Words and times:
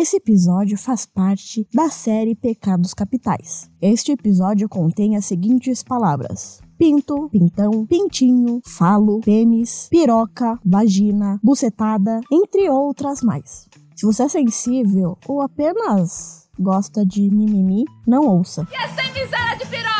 Esse 0.00 0.18
episódio 0.18 0.78
faz 0.78 1.04
parte 1.04 1.66
da 1.74 1.90
série 1.90 2.36
Pecados 2.36 2.94
Capitais. 2.94 3.68
Este 3.82 4.12
episódio 4.12 4.68
contém 4.68 5.16
as 5.16 5.24
seguintes 5.24 5.82
palavras: 5.82 6.60
pinto, 6.78 7.28
pintão, 7.30 7.84
pintinho, 7.84 8.60
falo, 8.64 9.20
pênis, 9.22 9.88
piroca, 9.90 10.56
vagina, 10.64 11.40
bucetada, 11.42 12.20
entre 12.30 12.70
outras 12.70 13.22
mais. 13.22 13.68
Se 13.96 14.06
você 14.06 14.22
é 14.22 14.28
sensível 14.28 15.18
ou 15.26 15.42
apenas 15.42 16.48
gosta 16.56 17.04
de 17.04 17.28
mimimi, 17.28 17.84
não 18.06 18.24
ouça. 18.24 18.68
E 18.70 18.94
sem 18.94 19.12
miséria 19.12 19.56
de 19.56 19.66
piroca! 19.66 19.97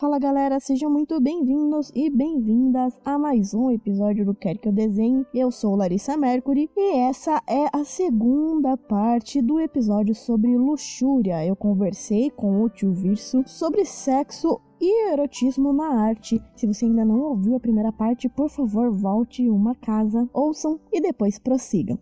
Fala 0.00 0.16
galera, 0.20 0.60
sejam 0.60 0.88
muito 0.88 1.20
bem-vindos 1.20 1.90
e 1.92 2.08
bem-vindas 2.08 2.96
a 3.04 3.18
mais 3.18 3.52
um 3.52 3.68
episódio 3.68 4.24
do 4.24 4.32
Quer 4.32 4.56
Que 4.56 4.68
Eu 4.68 4.72
Desenhe. 4.72 5.26
Eu 5.34 5.50
sou 5.50 5.74
Larissa 5.74 6.16
Mercury 6.16 6.70
e 6.76 6.98
essa 6.98 7.42
é 7.48 7.66
a 7.72 7.82
segunda 7.82 8.76
parte 8.76 9.42
do 9.42 9.58
episódio 9.58 10.14
sobre 10.14 10.56
luxúria. 10.56 11.44
Eu 11.44 11.56
conversei 11.56 12.30
com 12.30 12.62
o 12.62 12.70
tio 12.70 12.92
Virso 12.92 13.42
sobre 13.44 13.84
sexo 13.84 14.60
e 14.80 15.10
erotismo 15.10 15.72
na 15.72 15.88
arte. 16.00 16.40
Se 16.54 16.64
você 16.64 16.84
ainda 16.84 17.04
não 17.04 17.18
ouviu 17.18 17.56
a 17.56 17.60
primeira 17.60 17.90
parte, 17.90 18.28
por 18.28 18.48
favor, 18.48 18.92
volte 18.92 19.50
uma 19.50 19.74
casa, 19.74 20.30
ouçam 20.32 20.78
e 20.92 21.00
depois 21.00 21.40
prossigam. 21.40 21.98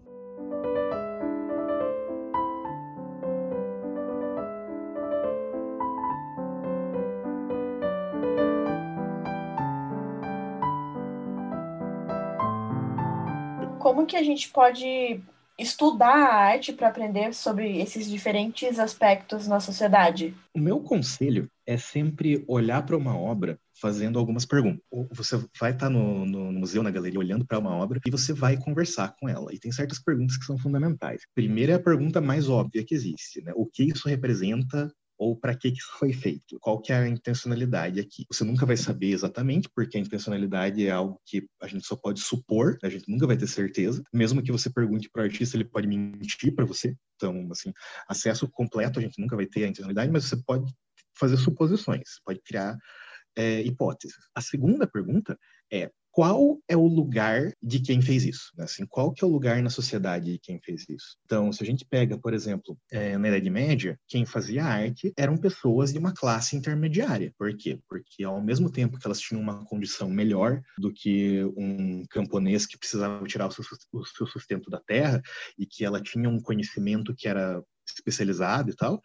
Como 13.86 14.04
que 14.04 14.16
a 14.16 14.22
gente 14.24 14.48
pode 14.48 15.20
estudar 15.56 16.12
a 16.12 16.34
arte 16.34 16.72
para 16.72 16.88
aprender 16.88 17.32
sobre 17.32 17.78
esses 17.78 18.10
diferentes 18.10 18.80
aspectos 18.80 19.46
na 19.46 19.60
sociedade? 19.60 20.34
O 20.52 20.58
meu 20.58 20.80
conselho 20.80 21.48
é 21.64 21.76
sempre 21.76 22.44
olhar 22.48 22.84
para 22.84 22.96
uma 22.96 23.16
obra 23.16 23.60
fazendo 23.80 24.18
algumas 24.18 24.44
perguntas. 24.44 24.82
Você 25.12 25.40
vai 25.56 25.70
estar 25.70 25.88
no, 25.88 26.26
no, 26.26 26.52
museu, 26.52 26.82
na 26.82 26.90
galeria, 26.90 27.20
olhando 27.20 27.46
para 27.46 27.60
uma 27.60 27.76
obra 27.76 28.00
e 28.04 28.10
você 28.10 28.32
vai 28.32 28.56
conversar 28.56 29.14
com 29.20 29.28
ela. 29.28 29.54
E 29.54 29.58
tem 29.60 29.70
certas 29.70 30.00
perguntas 30.00 30.36
que 30.36 30.46
são 30.46 30.58
fundamentais. 30.58 31.22
Primeira 31.32 31.74
é 31.74 31.76
a 31.76 31.80
pergunta 31.80 32.20
mais 32.20 32.48
óbvia 32.48 32.84
que 32.84 32.92
existe, 32.92 33.40
né? 33.40 33.52
O 33.54 33.66
que 33.66 33.84
isso 33.84 34.08
representa 34.08 34.92
ou 35.18 35.36
para 35.36 35.56
que 35.56 35.68
isso 35.68 35.90
foi 35.98 36.12
feito? 36.12 36.58
Qual 36.60 36.80
que 36.80 36.92
é 36.92 36.96
a 36.96 37.08
intencionalidade 37.08 38.00
aqui? 38.00 38.24
Você 38.30 38.44
nunca 38.44 38.66
vai 38.66 38.76
saber 38.76 39.10
exatamente, 39.10 39.68
porque 39.74 39.96
a 39.96 40.00
intencionalidade 40.00 40.86
é 40.86 40.90
algo 40.90 41.20
que 41.24 41.48
a 41.60 41.66
gente 41.66 41.86
só 41.86 41.96
pode 41.96 42.20
supor, 42.20 42.76
a 42.82 42.88
gente 42.88 43.10
nunca 43.10 43.26
vai 43.26 43.36
ter 43.36 43.46
certeza. 43.46 44.02
Mesmo 44.12 44.42
que 44.42 44.52
você 44.52 44.70
pergunte 44.70 45.08
para 45.10 45.22
o 45.22 45.24
artista, 45.24 45.56
ele 45.56 45.64
pode 45.64 45.86
mentir 45.86 46.54
para 46.54 46.64
você. 46.64 46.94
Então, 47.16 47.48
assim, 47.50 47.72
acesso 48.08 48.48
completo 48.48 48.98
a 48.98 49.02
gente 49.02 49.20
nunca 49.20 49.36
vai 49.36 49.46
ter 49.46 49.64
a 49.64 49.68
intencionalidade, 49.68 50.12
mas 50.12 50.24
você 50.24 50.36
pode 50.36 50.72
fazer 51.18 51.36
suposições, 51.38 52.20
pode 52.24 52.40
criar 52.42 52.76
é, 53.36 53.60
hipóteses. 53.62 54.16
A 54.34 54.40
segunda 54.40 54.86
pergunta 54.86 55.38
é 55.72 55.90
qual 56.16 56.58
é 56.66 56.74
o 56.74 56.86
lugar 56.86 57.52
de 57.62 57.78
quem 57.78 58.00
fez 58.00 58.24
isso? 58.24 58.50
Né? 58.56 58.64
Assim, 58.64 58.86
qual 58.86 59.12
que 59.12 59.22
é 59.22 59.26
o 59.26 59.30
lugar 59.30 59.62
na 59.62 59.68
sociedade 59.68 60.32
de 60.32 60.38
quem 60.38 60.58
fez 60.58 60.88
isso? 60.88 61.18
Então, 61.26 61.52
se 61.52 61.62
a 61.62 61.66
gente 61.66 61.84
pega, 61.84 62.16
por 62.16 62.32
exemplo, 62.32 62.74
é, 62.90 63.18
na 63.18 63.28
Idade 63.28 63.50
Média, 63.50 64.00
quem 64.08 64.24
fazia 64.24 64.64
arte 64.64 65.12
eram 65.14 65.36
pessoas 65.36 65.92
de 65.92 65.98
uma 65.98 66.14
classe 66.14 66.56
intermediária. 66.56 67.34
Por 67.36 67.54
quê? 67.54 67.78
Porque 67.86 68.24
ao 68.24 68.40
mesmo 68.42 68.72
tempo 68.72 68.98
que 68.98 69.06
elas 69.06 69.20
tinham 69.20 69.42
uma 69.42 69.62
condição 69.66 70.08
melhor 70.08 70.62
do 70.78 70.90
que 70.90 71.44
um 71.54 72.02
camponês 72.08 72.64
que 72.64 72.78
precisava 72.78 73.22
tirar 73.26 73.48
o 73.48 73.52
seu, 73.52 73.62
o 73.92 74.06
seu 74.06 74.26
sustento 74.26 74.70
da 74.70 74.80
terra 74.80 75.20
e 75.58 75.66
que 75.66 75.84
ela 75.84 76.00
tinha 76.00 76.30
um 76.30 76.40
conhecimento 76.40 77.14
que 77.14 77.28
era 77.28 77.62
especializado 77.86 78.70
e 78.70 78.74
tal, 78.74 79.02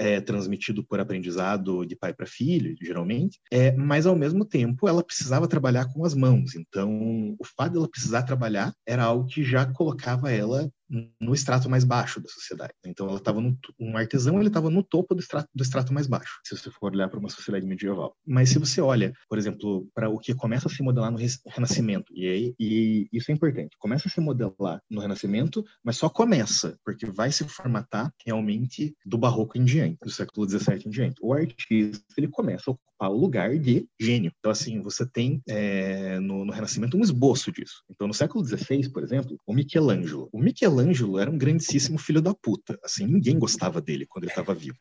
é, 0.00 0.18
transmitido 0.18 0.82
por 0.82 0.98
aprendizado 0.98 1.84
de 1.84 1.94
pai 1.94 2.14
para 2.14 2.24
filho, 2.24 2.74
geralmente, 2.80 3.38
é, 3.52 3.70
mas 3.72 4.06
ao 4.06 4.16
mesmo 4.16 4.46
tempo 4.46 4.88
ela 4.88 5.04
precisava 5.04 5.46
trabalhar 5.46 5.92
com 5.92 6.06
as 6.06 6.14
mãos. 6.14 6.54
Então, 6.54 7.36
o 7.38 7.44
fato 7.44 7.74
dela 7.74 7.88
precisar 7.88 8.22
trabalhar 8.22 8.72
era 8.86 9.04
algo 9.04 9.26
que 9.26 9.44
já 9.44 9.66
colocava 9.66 10.32
ela 10.32 10.72
no 11.20 11.32
extrato 11.32 11.70
mais 11.70 11.84
baixo 11.84 12.20
da 12.20 12.28
sociedade. 12.28 12.72
Então, 12.84 13.08
ela 13.08 13.18
estava 13.18 13.38
um 13.38 13.96
artesão, 13.96 14.38
ele 14.38 14.48
estava 14.48 14.70
no 14.70 14.82
topo 14.82 15.14
do 15.14 15.20
extrato, 15.20 15.48
do 15.54 15.62
extrato 15.62 15.92
mais 15.92 16.06
baixo, 16.06 16.40
se 16.44 16.56
você 16.56 16.70
for 16.70 16.92
olhar 16.92 17.08
para 17.08 17.18
uma 17.18 17.28
sociedade 17.28 17.66
medieval. 17.66 18.14
Mas 18.26 18.50
se 18.50 18.58
você 18.58 18.80
olha, 18.80 19.12
por 19.28 19.38
exemplo, 19.38 19.88
para 19.94 20.08
o 20.08 20.18
que 20.18 20.34
começa 20.34 20.68
a 20.68 20.70
se 20.70 20.82
modelar 20.82 21.10
no 21.10 21.18
Renascimento, 21.46 22.12
e, 22.14 22.28
aí, 22.28 22.54
e 22.58 23.08
isso 23.12 23.30
é 23.30 23.34
importante, 23.34 23.76
começa 23.78 24.08
a 24.08 24.10
se 24.10 24.20
modelar 24.20 24.80
no 24.90 25.00
Renascimento, 25.00 25.64
mas 25.84 25.96
só 25.96 26.08
começa, 26.08 26.76
porque 26.84 27.06
vai 27.06 27.30
se 27.30 27.44
formatar 27.44 28.12
realmente 28.26 28.94
do 29.04 29.18
Barroco 29.18 29.56
em 29.56 29.64
diante, 29.64 29.98
do 30.02 30.10
século 30.10 30.48
XVII 30.48 30.82
em 30.86 30.90
diante. 30.90 31.16
O 31.22 31.32
artista 31.32 32.04
ele 32.16 32.28
começa 32.28 32.70
a 32.70 32.72
ocupar 32.72 33.10
o 33.10 33.16
lugar 33.16 33.58
de 33.58 33.86
gênio. 33.98 34.32
Então, 34.38 34.50
assim, 34.50 34.80
você 34.82 35.06
tem 35.06 35.40
é, 35.48 36.18
no, 36.20 36.44
no 36.44 36.52
Renascimento 36.52 36.96
um 36.96 37.02
esboço 37.02 37.50
disso. 37.52 37.82
Então, 37.90 38.06
no 38.06 38.14
século 38.14 38.44
XVI, 38.44 38.90
por 38.90 39.02
exemplo, 39.02 39.38
o 39.46 39.54
Michelangelo. 39.54 40.28
O 40.32 40.38
Michelangelo 40.40 40.79
Michelangelo 40.80 41.18
era 41.18 41.30
um 41.30 41.38
grandíssimo 41.38 41.98
filho 41.98 42.20
da 42.20 42.34
puta. 42.34 42.78
Assim, 42.84 43.06
ninguém 43.06 43.38
gostava 43.38 43.80
dele 43.80 44.06
quando 44.06 44.24
ele 44.24 44.32
estava 44.32 44.54
vivo. 44.54 44.78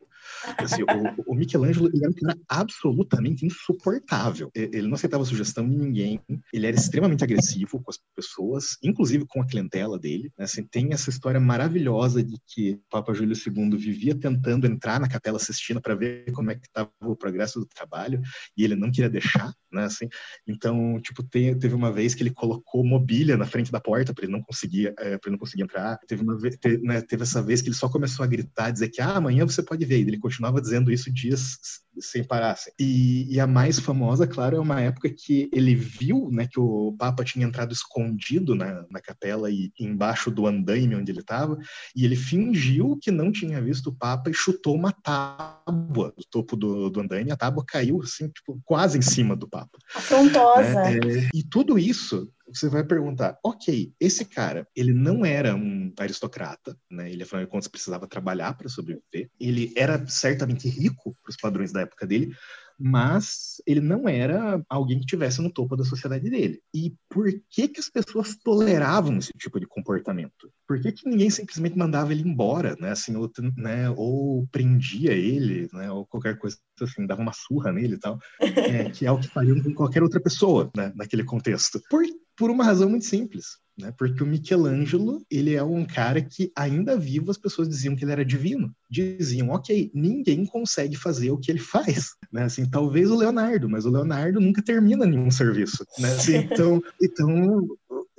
Assim, 0.57 0.83
o, 0.83 1.31
o, 1.31 1.35
Michelangelo 1.35 1.89
era 1.93 2.09
um 2.09 2.13
cara 2.13 2.37
absolutamente 2.47 3.45
insuportável. 3.45 4.49
Ele 4.53 4.87
não 4.87 4.93
aceitava 4.93 5.25
sugestão 5.25 5.67
de 5.67 5.75
ninguém. 5.75 6.19
Ele 6.53 6.67
era 6.67 6.75
extremamente 6.75 7.23
agressivo 7.23 7.81
com 7.81 7.89
as 7.89 7.99
pessoas, 8.15 8.77
inclusive 8.83 9.25
com 9.27 9.41
a 9.41 9.47
clientela 9.47 9.97
dele. 9.97 10.31
Né? 10.37 10.45
Assim, 10.45 10.63
tem 10.63 10.93
essa 10.93 11.09
história 11.09 11.39
maravilhosa 11.39 12.23
de 12.23 12.37
que 12.47 12.79
Papa 12.89 13.13
Júlio 13.13 13.35
II 13.35 13.77
vivia 13.77 14.15
tentando 14.15 14.67
entrar 14.67 14.99
na 14.99 15.09
Capela 15.09 15.39
Sistina 15.39 15.81
para 15.81 15.95
ver 15.95 16.31
como 16.31 16.51
é 16.51 16.55
que 16.55 16.67
estava 16.67 16.91
o 17.01 17.15
progresso 17.15 17.59
do 17.59 17.65
trabalho 17.65 18.21
e 18.55 18.63
ele 18.63 18.75
não 18.75 18.91
queria 18.91 19.09
deixar, 19.09 19.53
né? 19.71 19.85
Assim, 19.85 20.07
então, 20.47 20.99
tipo, 21.01 21.23
teve 21.23 21.73
uma 21.73 21.91
vez 21.91 22.13
que 22.13 22.23
ele 22.23 22.31
colocou 22.31 22.83
mobília 22.83 23.37
na 23.37 23.45
frente 23.45 23.71
da 23.71 23.79
porta 23.79 24.13
para 24.13 24.25
ele 24.25 24.31
não 24.31 24.41
conseguir, 24.41 24.93
é, 24.99 25.17
para 25.17 25.29
ele 25.29 25.31
não 25.31 25.37
conseguir 25.37 25.63
entrar 25.63 25.88
Teve, 26.07 26.23
uma 26.23 26.37
teve, 26.39 26.77
né, 26.83 27.01
teve 27.01 27.23
essa 27.23 27.41
vez 27.41 27.61
que 27.61 27.69
ele 27.69 27.75
só 27.75 27.89
começou 27.89 28.23
a 28.23 28.27
gritar, 28.27 28.71
dizer 28.71 28.89
que 28.89 29.01
ah, 29.01 29.17
amanhã 29.17 29.45
você 29.45 29.61
pode 29.61 29.85
ver. 29.85 29.99
E 29.99 30.01
ele 30.01 30.19
continuava 30.19 30.61
dizendo 30.61 30.91
isso 30.91 31.11
dias 31.11 31.57
sem 31.99 32.23
parar. 32.23 32.51
Assim. 32.51 32.71
E, 32.79 33.33
e, 33.33 33.39
a 33.39 33.47
mais 33.47 33.79
famosa, 33.79 34.27
claro, 34.27 34.55
é 34.55 34.59
uma 34.59 34.81
época 34.81 35.09
que 35.09 35.49
ele 35.53 35.75
viu 35.75 36.29
né, 36.31 36.47
que 36.49 36.59
o 36.59 36.95
Papa 36.97 37.23
tinha 37.23 37.45
entrado 37.45 37.73
escondido 37.73 38.55
na, 38.55 38.85
na 38.89 39.01
capela 39.01 39.49
e 39.49 39.71
embaixo 39.79 40.31
do 40.31 40.47
andaime 40.47 40.95
onde 40.95 41.11
ele 41.11 41.19
estava, 41.19 41.57
e 41.95 42.05
ele 42.05 42.15
fingiu 42.15 42.97
que 43.01 43.11
não 43.11 43.31
tinha 43.31 43.61
visto 43.61 43.87
o 43.87 43.95
Papa 43.95 44.29
e 44.29 44.33
chutou 44.33 44.75
uma 44.75 44.91
tábua 44.91 46.13
do 46.17 46.23
topo 46.29 46.55
do, 46.55 46.89
do 46.89 47.01
andaime. 47.01 47.31
A 47.31 47.37
tábua 47.37 47.63
caiu 47.67 48.01
assim, 48.01 48.29
tipo, 48.29 48.59
quase 48.63 48.97
em 48.97 49.01
cima 49.01 49.35
do 49.35 49.47
Papa. 49.47 49.77
Afrontosa. 49.95 50.73
Né? 50.73 50.97
É, 50.97 51.29
e 51.33 51.43
tudo 51.43 51.77
isso 51.77 52.31
você 52.53 52.69
vai 52.69 52.83
perguntar, 52.83 53.37
ok, 53.43 53.93
esse 53.99 54.25
cara, 54.25 54.67
ele 54.75 54.93
não 54.93 55.25
era 55.25 55.55
um 55.55 55.93
aristocrata, 55.97 56.77
né? 56.89 57.11
Ele, 57.11 57.23
afinal 57.23 57.43
de 57.43 57.51
contas, 57.51 57.67
precisava 57.67 58.07
trabalhar 58.07 58.53
para 58.55 58.69
sobreviver. 58.69 59.29
Ele 59.39 59.73
era 59.75 60.05
certamente 60.07 60.67
rico 60.67 61.15
para 61.21 61.29
os 61.29 61.37
padrões 61.37 61.71
da 61.71 61.81
época 61.81 62.05
dele, 62.07 62.35
mas 62.79 63.61
ele 63.67 63.81
não 63.81 64.07
era 64.07 64.63
alguém 64.69 64.99
que 64.99 65.05
tivesse 65.05 65.41
no 65.41 65.51
topo 65.51 65.75
da 65.75 65.83
sociedade 65.83 66.29
dele. 66.29 66.61
E 66.73 66.95
por 67.09 67.29
que 67.49 67.67
que 67.67 67.79
as 67.79 67.89
pessoas 67.89 68.37
toleravam 68.41 69.17
esse 69.17 69.33
tipo 69.37 69.59
de 69.59 69.67
comportamento? 69.67 70.49
Por 70.65 70.79
que, 70.81 70.93
que 70.93 71.09
ninguém 71.09 71.29
simplesmente 71.29 71.77
mandava 71.77 72.13
ele 72.13 72.27
embora, 72.27 72.77
né? 72.79 72.91
Assim, 72.91 73.15
ou, 73.17 73.29
né? 73.57 73.89
ou 73.89 74.47
prendia 74.47 75.11
ele, 75.11 75.67
né? 75.73 75.91
Ou 75.91 76.05
qualquer 76.05 76.37
coisa 76.37 76.57
assim, 76.81 77.05
dava 77.05 77.21
uma 77.21 77.33
surra 77.33 77.73
nele 77.73 77.95
e 77.95 77.99
tal, 77.99 78.17
é, 78.39 78.89
que 78.89 79.05
é 79.05 79.11
o 79.11 79.19
que 79.19 79.27
fariam 79.27 79.61
com 79.61 79.73
qualquer 79.73 80.01
outra 80.01 80.21
pessoa, 80.21 80.71
né? 80.75 80.93
Naquele 80.95 81.25
contexto. 81.25 81.81
Por, 81.89 82.03
por 82.39 82.49
uma 82.49 82.63
razão 82.63 82.89
muito 82.89 83.05
simples 83.05 83.59
né? 83.79 83.93
Porque 83.97 84.21
o 84.21 84.25
Michelangelo, 84.25 85.25
ele 85.31 85.55
é 85.55 85.63
um 85.63 85.85
cara 85.85 86.21
que 86.21 86.51
ainda 86.55 86.97
vivo 86.97 87.31
as 87.31 87.37
pessoas 87.37 87.69
diziam 87.69 87.95
que 87.95 88.03
ele 88.03 88.11
era 88.11 88.25
divino. 88.25 88.71
Diziam, 88.89 89.49
ok, 89.49 89.89
ninguém 89.93 90.45
consegue 90.45 90.95
fazer 90.95 91.31
o 91.31 91.37
que 91.37 91.49
ele 91.49 91.59
faz, 91.59 92.11
né? 92.31 92.43
Assim, 92.43 92.69
talvez 92.69 93.09
o 93.09 93.15
Leonardo, 93.15 93.69
mas 93.69 93.85
o 93.85 93.89
Leonardo 93.89 94.39
nunca 94.39 94.61
termina 94.61 95.05
nenhum 95.05 95.31
serviço, 95.31 95.85
né? 95.97 96.11
Assim, 96.11 96.35
então, 96.51 96.81
então 97.01 97.67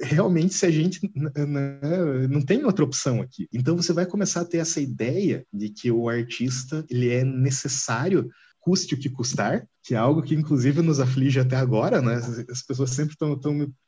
realmente 0.03 0.55
se 0.55 0.65
a 0.65 0.71
gente 0.71 0.99
né, 1.15 2.27
não 2.27 2.41
tem 2.41 2.65
outra 2.65 2.85
opção 2.85 3.21
aqui. 3.21 3.47
Então 3.53 3.77
você 3.77 3.93
vai 3.93 4.07
começar 4.07 4.41
a 4.41 4.47
ter 4.47 4.59
essa 4.59 4.81
ideia 4.81 5.45
de 5.53 5.69
que 5.69 5.91
o 5.91 6.09
artista 6.09 6.85
ele 6.89 7.11
é 7.11 7.23
necessário 7.23 8.31
custe 8.61 8.95
o 8.95 8.99
que 8.99 9.09
custar, 9.09 9.67
que 9.83 9.95
é 9.95 9.97
algo 9.97 10.23
que 10.23 10.35
inclusive 10.35 10.83
nos 10.83 11.01
aflige 11.01 11.41
até 11.41 11.57
agora, 11.57 12.03
né? 12.03 12.17
As 12.51 12.63
pessoas 12.63 12.91
sempre 12.91 13.15
estão 13.15 13.41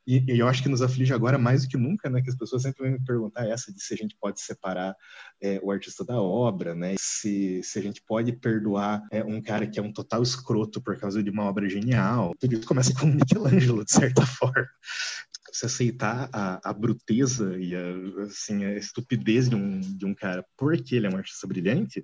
e, 0.05 0.33
e 0.33 0.39
eu 0.39 0.47
acho 0.47 0.63
que 0.63 0.69
nos 0.69 0.81
aflige 0.81 1.13
agora 1.13 1.37
mais 1.37 1.63
do 1.63 1.69
que 1.69 1.77
nunca, 1.77 2.09
né? 2.09 2.21
Que 2.21 2.29
as 2.29 2.35
pessoas 2.35 2.63
sempre 2.63 2.83
vêm 2.83 2.93
me 2.93 3.05
perguntar 3.05 3.47
essa 3.47 3.71
de 3.71 3.81
se 3.81 3.93
a 3.93 3.97
gente 3.97 4.17
pode 4.19 4.41
separar 4.41 4.95
é, 5.41 5.59
o 5.63 5.71
artista 5.71 6.03
da 6.03 6.19
obra, 6.19 6.73
né? 6.73 6.95
Se, 6.99 7.61
se 7.63 7.77
a 7.77 7.81
gente 7.81 8.01
pode 8.05 8.33
perdoar 8.33 9.01
é, 9.11 9.23
um 9.23 9.41
cara 9.41 9.67
que 9.67 9.79
é 9.79 9.83
um 9.83 9.93
total 9.93 10.23
escroto 10.23 10.81
por 10.81 10.97
causa 10.97 11.21
de 11.21 11.29
uma 11.29 11.43
obra 11.43 11.69
genial. 11.69 12.31
Tudo 12.39 12.53
isso 12.55 12.67
começa 12.67 12.93
com 12.93 13.05
Michelangelo, 13.05 13.85
de 13.85 13.91
certa 13.91 14.25
forma 14.25 14.67
se 15.53 15.67
aceitar 15.67 16.29
a, 16.33 16.71
a 16.71 16.73
bruteza 16.73 17.55
e 17.59 17.75
a, 17.75 18.23
assim, 18.23 18.65
a 18.65 18.75
estupidez 18.75 19.47
de 19.47 19.55
um, 19.55 19.79
de 19.79 20.03
um 20.03 20.15
cara 20.15 20.43
porque 20.57 20.95
ele 20.95 21.05
é 21.05 21.09
um 21.09 21.17
artista 21.17 21.45
brilhante, 21.45 22.03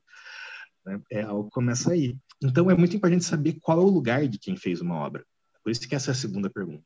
né, 0.86 1.02
é 1.12 1.22
algo 1.24 1.46
que 1.46 1.56
começa 1.56 1.92
aí. 1.92 2.16
Então 2.42 2.70
é 2.72 2.76
muito 2.76 2.96
importante 2.96 3.26
saber 3.26 3.58
qual 3.62 3.80
é 3.80 3.84
o 3.84 3.90
lugar 3.90 4.28
de 4.28 4.40
quem 4.40 4.56
fez 4.56 4.82
uma 4.82 4.96
obra. 4.96 5.26
Por 5.64 5.72
isso 5.72 5.88
que 5.88 5.96
essa 5.96 6.12
é 6.12 6.14
a 6.14 6.16
segunda 6.16 6.50
pergunta. 6.50 6.86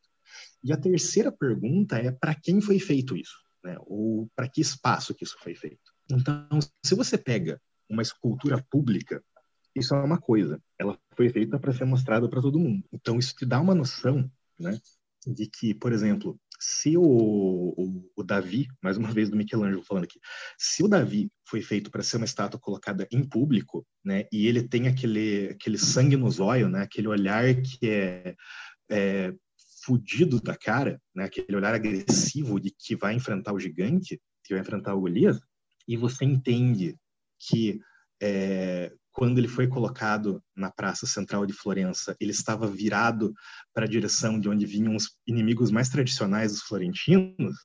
E 0.63 0.71
a 0.71 0.77
terceira 0.77 1.31
pergunta 1.31 1.97
é 1.97 2.11
para 2.11 2.33
quem 2.33 2.59
foi 2.59 2.79
feito 2.79 3.15
isso, 3.15 3.37
né? 3.63 3.77
ou 3.81 4.29
para 4.35 4.47
que 4.47 4.61
espaço 4.61 5.13
que 5.13 5.23
isso 5.23 5.37
foi 5.39 5.55
feito. 5.55 5.93
Então, 6.11 6.59
se 6.83 6.95
você 6.95 7.17
pega 7.17 7.61
uma 7.89 8.01
escultura 8.01 8.63
pública, 8.69 9.23
isso 9.75 9.93
é 9.95 10.01
uma 10.01 10.19
coisa, 10.19 10.61
ela 10.77 10.97
foi 11.15 11.29
feita 11.29 11.59
para 11.59 11.73
ser 11.73 11.85
mostrada 11.85 12.29
para 12.29 12.41
todo 12.41 12.59
mundo. 12.59 12.83
Então, 12.91 13.19
isso 13.19 13.35
te 13.35 13.45
dá 13.45 13.59
uma 13.59 13.75
noção 13.75 14.29
né, 14.59 14.79
de 15.25 15.47
que, 15.47 15.73
por 15.73 15.91
exemplo, 15.91 16.39
se 16.65 16.97
o, 16.97 17.03
o, 17.03 18.11
o, 18.15 18.23
Davi, 18.23 18.67
mais 18.81 18.95
uma 18.95 19.11
vez 19.11 19.29
do 19.29 19.35
Michelangelo 19.35 19.83
falando 19.83 20.05
aqui, 20.05 20.17
se 20.57 20.81
o 20.81 20.87
Davi 20.87 21.29
foi 21.45 21.61
feito 21.61 21.91
para 21.91 22.01
ser 22.01 22.15
uma 22.15 22.25
estátua 22.25 22.59
colocada 22.59 23.05
em 23.11 23.21
público, 23.21 23.85
né, 24.03 24.25
e 24.31 24.47
ele 24.47 24.63
tem 24.63 24.87
aquele, 24.87 25.49
aquele 25.49 25.77
sangue 25.77 26.15
nos 26.15 26.39
olhos, 26.39 26.71
né, 26.71 26.81
aquele 26.81 27.09
olhar 27.09 27.53
que 27.61 27.89
é, 27.89 28.35
é 28.89 29.33
fudido 29.83 30.39
da 30.41 30.55
cara, 30.55 31.01
né, 31.13 31.25
aquele 31.25 31.57
olhar 31.57 31.75
agressivo 31.75 32.59
de 32.61 32.71
que 32.71 32.95
vai 32.95 33.13
enfrentar 33.13 33.51
o 33.51 33.59
gigante, 33.59 34.21
que 34.45 34.53
vai 34.53 34.61
enfrentar 34.61 34.95
o 34.95 35.01
Golias, 35.01 35.39
e 35.85 35.97
você 35.97 36.23
entende 36.23 36.95
que 37.37 37.81
é, 38.21 38.89
quando 39.13 39.37
ele 39.37 39.47
foi 39.47 39.67
colocado 39.67 40.43
na 40.55 40.71
praça 40.71 41.05
central 41.05 41.45
de 41.45 41.53
Florença, 41.53 42.15
ele 42.19 42.31
estava 42.31 42.67
virado 42.67 43.31
para 43.73 43.85
a 43.85 43.89
direção 43.89 44.39
de 44.39 44.49
onde 44.49 44.65
vinham 44.65 44.95
os 44.95 45.11
inimigos 45.27 45.69
mais 45.69 45.87
tradicionais 45.87 46.51
dos 46.51 46.63
florentinos. 46.63 47.55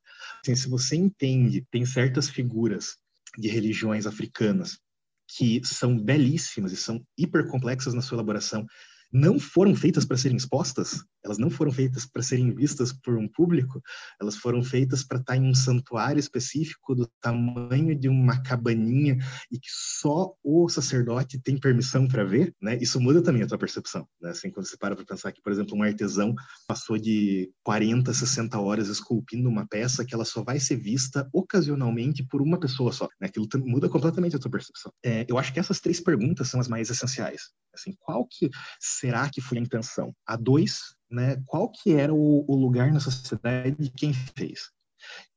Assim, 0.43 0.55
se 0.55 0.69
você 0.69 0.95
entende, 0.95 1.67
tem 1.71 1.87
certas 1.87 2.29
figuras 2.29 2.97
de 3.37 3.49
religiões 3.49 4.07
africanas 4.07 4.79
que 5.27 5.61
são 5.65 5.99
belíssimas 5.99 6.73
e 6.73 6.77
são 6.77 7.03
hipercomplexas 7.17 7.95
na 7.95 8.03
sua 8.03 8.17
elaboração 8.17 8.67
não 9.13 9.39
foram 9.39 9.75
feitas 9.75 10.05
para 10.05 10.17
serem 10.17 10.37
expostas, 10.37 11.03
elas 11.29 11.39
não 11.39 11.51
foram 11.51 11.71
feitas 11.71 12.07
para 12.07 12.23
serem 12.23 12.55
vistas 12.55 12.93
por 12.93 13.17
um 13.17 13.29
público, 13.29 13.83
elas 14.21 14.37
foram 14.37 14.63
feitas 14.63 15.05
para 15.05 15.19
estar 15.19 15.37
em 15.37 15.49
um 15.49 15.55
santuário 15.55 16.19
específico 16.19 16.95
do 16.95 17.07
tamanho 17.21 17.95
de 17.95 18.09
uma 18.09 18.43
cabaninha 18.43 19.17
e 19.51 19.59
que 19.59 19.69
só 19.71 20.33
o 20.43 20.69
sacerdote 20.69 21.39
tem 21.39 21.59
permissão 21.59 22.09
para 22.09 22.25
ver, 22.25 22.55
né? 22.61 22.79
Isso 22.81 23.01
muda 23.01 23.23
também 23.23 23.43
a 23.43 23.47
tua 23.47 23.59
percepção, 23.59 24.07
né? 24.21 24.31
Assim, 24.31 24.51
quando 24.51 24.67
você 24.67 24.77
para 24.77 24.97
para 24.97 25.05
pensar 25.05 25.33
que, 25.33 25.43
por 25.43 25.53
exemplo, 25.53 25.77
um 25.77 25.83
artesão 25.83 26.35
passou 26.67 26.99
de 26.99 27.51
40, 27.63 28.13
60 28.13 28.59
horas 28.59 28.89
esculpindo 28.89 29.49
uma 29.49 29.67
peça 29.67 30.05
que 30.05 30.15
ela 30.15 30.25
só 30.25 30.43
vai 30.43 30.59
ser 30.59 30.77
vista 30.77 31.29
ocasionalmente 31.33 32.25
por 32.25 32.41
uma 32.41 32.59
pessoa 32.59 32.93
só, 32.93 33.09
né? 33.21 33.29
Aquilo 33.29 33.47
muda 33.67 33.89
completamente 33.89 34.37
a 34.37 34.39
tua 34.39 34.51
percepção. 34.51 34.93
É, 35.05 35.27
eu 35.29 35.39
acho 35.39 35.53
que 35.53 35.61
essas 35.61 35.81
três 35.81 36.01
perguntas 36.01 36.49
são 36.49 36.61
as 36.61 36.69
mais 36.69 36.91
essenciais. 36.91 37.51
Assim, 37.75 37.95
qual 38.01 38.27
que 38.27 38.51
será 38.81 39.29
que 39.29 39.41
foi 39.41 39.59
a 39.59 39.61
intenção? 39.61 40.15
A 40.27 40.37
dois, 40.37 40.81
né, 41.11 41.43
qual 41.47 41.71
que 41.71 41.93
era 41.93 42.13
o, 42.13 42.45
o 42.47 42.57
lugar 42.57 42.93
na 42.93 43.01
sociedade 43.01 43.77
de 43.79 43.91
quem 43.91 44.13
fez? 44.13 44.71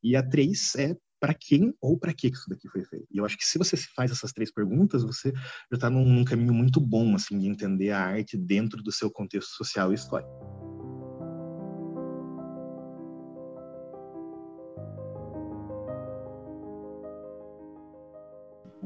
E 0.03 0.15
a 0.15 0.27
três 0.27 0.75
é 0.75 0.95
para 1.19 1.33
quem 1.35 1.73
ou 1.79 1.97
para 1.97 2.13
que 2.13 2.27
isso 2.27 2.49
daqui 2.49 2.67
foi 2.67 2.83
feito. 2.83 3.05
E 3.11 3.19
eu 3.19 3.25
acho 3.25 3.37
que 3.37 3.45
se 3.45 3.59
você 3.59 3.77
faz 3.77 4.11
essas 4.11 4.33
três 4.33 4.51
perguntas, 4.51 5.03
você 5.03 5.31
já 5.31 5.75
está 5.75 5.89
num, 5.89 6.03
num, 6.03 6.25
caminho 6.25 6.53
muito 6.53 6.81
bom 6.81 7.13
assim 7.13 7.37
de 7.37 7.47
entender 7.47 7.91
a 7.91 7.99
arte 7.99 8.35
dentro 8.35 8.81
do 8.81 8.91
seu 8.91 9.11
contexto 9.11 9.51
social 9.51 9.91
e 9.91 9.95
histórico. 9.95 10.61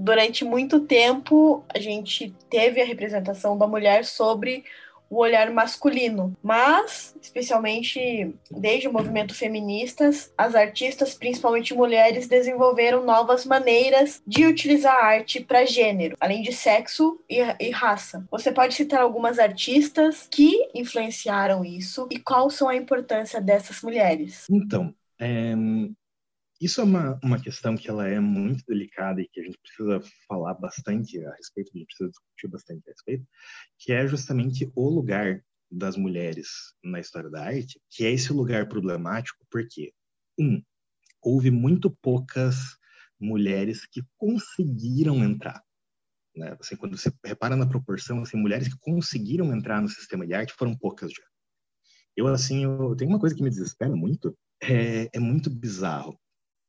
durante 0.05 0.45
muito 0.45 0.81
tempo 0.81 1.65
a 1.73 1.79
gente 1.79 2.31
teve 2.47 2.79
a 2.79 2.85
representação 2.85 3.57
da 3.57 3.65
mulher 3.65 4.05
sobre 4.05 4.63
o 5.09 5.17
olhar 5.17 5.51
masculino, 5.51 6.35
mas 6.41 7.15
especialmente 7.21 8.33
desde 8.51 8.87
o 8.87 8.93
movimento 8.93 9.33
feministas, 9.33 10.31
as 10.37 10.55
artistas, 10.55 11.13
principalmente 11.13 11.73
mulheres, 11.73 12.27
desenvolveram 12.27 13.03
novas 13.03 13.45
maneiras 13.45 14.21
de 14.25 14.45
utilizar 14.45 14.95
a 14.95 15.05
arte 15.05 15.39
para 15.39 15.65
gênero, 15.65 16.15
além 16.19 16.41
de 16.41 16.51
sexo 16.51 17.19
e, 17.29 17.39
e, 17.59 17.69
raça. 17.69 18.25
Você 18.31 18.51
pode 18.51 18.73
citar 18.73 19.01
algumas 19.01 19.39
artistas 19.39 20.27
que 20.31 20.69
influenciaram 20.73 21.63
isso 21.63 22.07
e 22.11 22.19
qual 22.19 22.49
são 22.49 22.67
a 22.67 22.75
importância 22.75 23.41
dessas 23.41 23.81
mulheres? 23.81 24.45
Então, 24.49 24.93
é, 25.19 25.53
isso 26.59 26.81
é 26.81 26.83
uma, 26.83 27.19
uma 27.23 27.41
questão 27.41 27.75
que 27.75 27.89
ela 27.89 28.07
é 28.07 28.19
muito 28.19 28.63
delicada 28.67 29.21
e 29.21 29.27
que 29.27 29.41
a 29.41 29.43
gente 29.43 29.57
precisa 29.57 29.99
falar 30.27 30.53
bastante 30.53 31.23
a 31.25 31.33
respeito, 31.35 31.71
a 31.73 31.77
gente 31.77 31.87
precisa 31.87 32.09
discutir 32.09 32.47
bastante 32.47 32.87
a 32.87 32.91
respeito, 32.91 33.27
que 33.77 33.91
é 33.91 34.07
justamente 34.07 34.71
o 34.75 34.89
lugar 34.89 35.43
das 35.69 35.97
mulheres 35.97 36.47
na 36.83 36.99
história 36.99 37.29
da 37.29 37.43
arte, 37.43 37.81
que 37.89 38.05
é 38.05 38.11
esse 38.11 38.31
lugar 38.31 38.69
problemático 38.69 39.45
porque, 39.49 39.93
um, 40.39 40.61
houve 41.21 41.51
muito 41.51 41.89
poucas 42.01 42.77
mulheres 43.19 43.85
que 43.85 44.01
conseguiram 44.17 45.23
entrar. 45.23 45.61
Né? 46.35 46.55
Assim, 46.59 46.75
quando 46.75 46.97
você 46.97 47.11
repara 47.23 47.55
na 47.55 47.67
proporção, 47.67 48.21
assim, 48.21 48.37
mulheres 48.37 48.67
que 48.67 48.79
conseguiram 48.79 49.53
entrar 49.53 49.81
no 49.81 49.89
sistema 49.89 50.25
de 50.25 50.33
arte 50.33 50.53
foram 50.53 50.77
poucas 50.77 51.11
já. 51.11 51.23
Eu, 52.15 52.27
assim, 52.27 52.63
eu 52.63 52.95
tenho 52.95 53.09
uma 53.09 53.19
coisa 53.19 53.35
que 53.35 53.43
me 53.43 53.49
desespera 53.49 53.93
muito, 53.95 54.37
é, 54.61 55.09
é 55.13 55.19
muito 55.19 55.49
bizarro. 55.49 56.17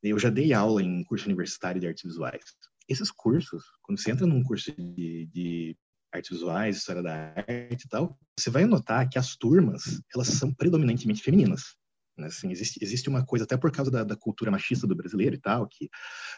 Eu 0.02 0.18
já 0.18 0.30
dei 0.30 0.52
aula 0.52 0.82
em 0.82 1.02
curso 1.04 1.26
universitário 1.26 1.80
de 1.80 1.86
artes 1.86 2.04
visuais. 2.04 2.44
Esses 2.88 3.10
cursos, 3.10 3.64
quando 3.82 4.00
você 4.00 4.12
entra 4.12 4.26
num 4.26 4.42
curso 4.42 4.72
de, 4.76 5.26
de 5.32 5.76
artes 6.12 6.30
visuais, 6.30 6.76
história 6.76 7.02
da 7.02 7.34
arte 7.36 7.84
e 7.84 7.88
tal, 7.88 8.18
você 8.38 8.50
vai 8.50 8.64
notar 8.64 9.08
que 9.08 9.18
as 9.18 9.36
turmas, 9.36 10.00
elas 10.14 10.28
são 10.28 10.52
predominantemente 10.52 11.22
femininas. 11.22 11.76
Né? 12.16 12.26
Assim, 12.26 12.50
existe, 12.50 12.78
existe 12.82 13.08
uma 13.08 13.24
coisa, 13.24 13.44
até 13.44 13.56
por 13.56 13.70
causa 13.70 13.90
da, 13.90 14.02
da, 14.04 14.16
cultura 14.16 14.50
machista 14.50 14.86
do 14.86 14.96
brasileiro 14.96 15.34
e 15.34 15.40
tal, 15.40 15.66
que, 15.68 15.88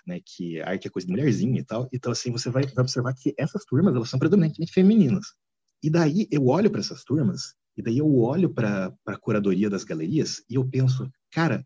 né, 0.06 0.20
que 0.24 0.60
a 0.60 0.70
arte 0.70 0.88
é 0.88 0.90
coisa 0.90 1.06
de 1.06 1.12
mulherzinha 1.12 1.60
e 1.60 1.64
tal. 1.64 1.88
Então, 1.92 2.10
assim, 2.10 2.30
você 2.30 2.50
vai, 2.50 2.64
vai 2.64 2.82
observar 2.82 3.14
que 3.14 3.34
essas 3.38 3.64
turmas, 3.64 3.94
elas 3.94 4.10
são 4.10 4.18
predominantemente 4.18 4.72
femininas. 4.72 5.34
E 5.82 5.88
daí 5.88 6.26
eu 6.30 6.46
olho 6.46 6.70
para 6.70 6.80
essas 6.80 7.04
turmas, 7.04 7.54
e 7.76 7.82
daí 7.82 7.98
eu 7.98 8.12
olho 8.16 8.52
para 8.52 8.92
a 9.06 9.16
curadoria 9.16 9.70
das 9.70 9.84
galerias, 9.84 10.42
e 10.50 10.56
eu 10.56 10.68
penso, 10.68 11.08
cara, 11.30 11.64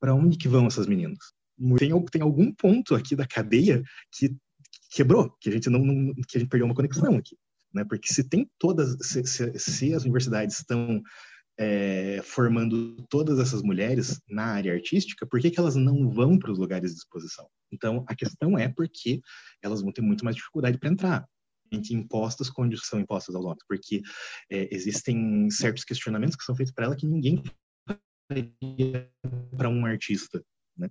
para 0.00 0.14
onde 0.14 0.38
que 0.38 0.48
vão 0.48 0.66
essas 0.66 0.86
meninas? 0.86 1.18
Tem, 1.78 2.04
tem 2.06 2.22
algum 2.22 2.52
ponto 2.52 2.94
aqui 2.94 3.14
da 3.14 3.26
cadeia 3.26 3.82
que 4.12 4.34
quebrou, 4.90 5.30
que 5.40 5.48
a 5.48 5.52
gente 5.52 5.68
não, 5.68 5.84
não 5.84 6.14
que 6.26 6.36
a 6.36 6.40
gente 6.40 6.48
perdeu 6.48 6.66
uma 6.66 6.74
conexão 6.74 7.16
aqui, 7.16 7.36
né? 7.72 7.84
Porque 7.84 8.12
se 8.12 8.24
tem 8.24 8.50
todas, 8.58 8.96
se, 9.06 9.24
se, 9.24 9.58
se 9.58 9.94
as 9.94 10.02
universidades 10.02 10.58
estão 10.58 11.02
é, 11.58 12.22
formando 12.24 12.96
todas 13.10 13.38
essas 13.38 13.62
mulheres 13.62 14.18
na 14.28 14.46
área 14.46 14.72
artística, 14.72 15.26
por 15.26 15.38
que, 15.38 15.50
que 15.50 15.60
elas 15.60 15.76
não 15.76 16.08
vão 16.08 16.38
para 16.38 16.50
os 16.50 16.58
lugares 16.58 16.92
de 16.92 16.98
exposição? 16.98 17.46
Então, 17.70 18.04
a 18.08 18.14
questão 18.14 18.58
é 18.58 18.68
porque 18.68 19.20
elas 19.62 19.82
vão 19.82 19.92
ter 19.92 20.00
muito 20.00 20.24
mais 20.24 20.34
dificuldade 20.34 20.78
para 20.78 20.90
entrar 20.90 21.28
impostas 21.90 22.50
quando 22.50 22.76
são 22.78 22.98
impostas 22.98 23.34
aos 23.34 23.44
homens, 23.44 23.62
porque 23.68 24.02
é, 24.50 24.68
existem 24.74 25.48
certos 25.50 25.84
questionamentos 25.84 26.36
que 26.36 26.44
são 26.44 26.56
feitos 26.56 26.74
para 26.74 26.86
ela 26.86 26.96
que 26.96 27.06
ninguém 27.06 27.42
para 29.56 29.68
um 29.68 29.84
artista, 29.84 30.42
né? 30.76 30.88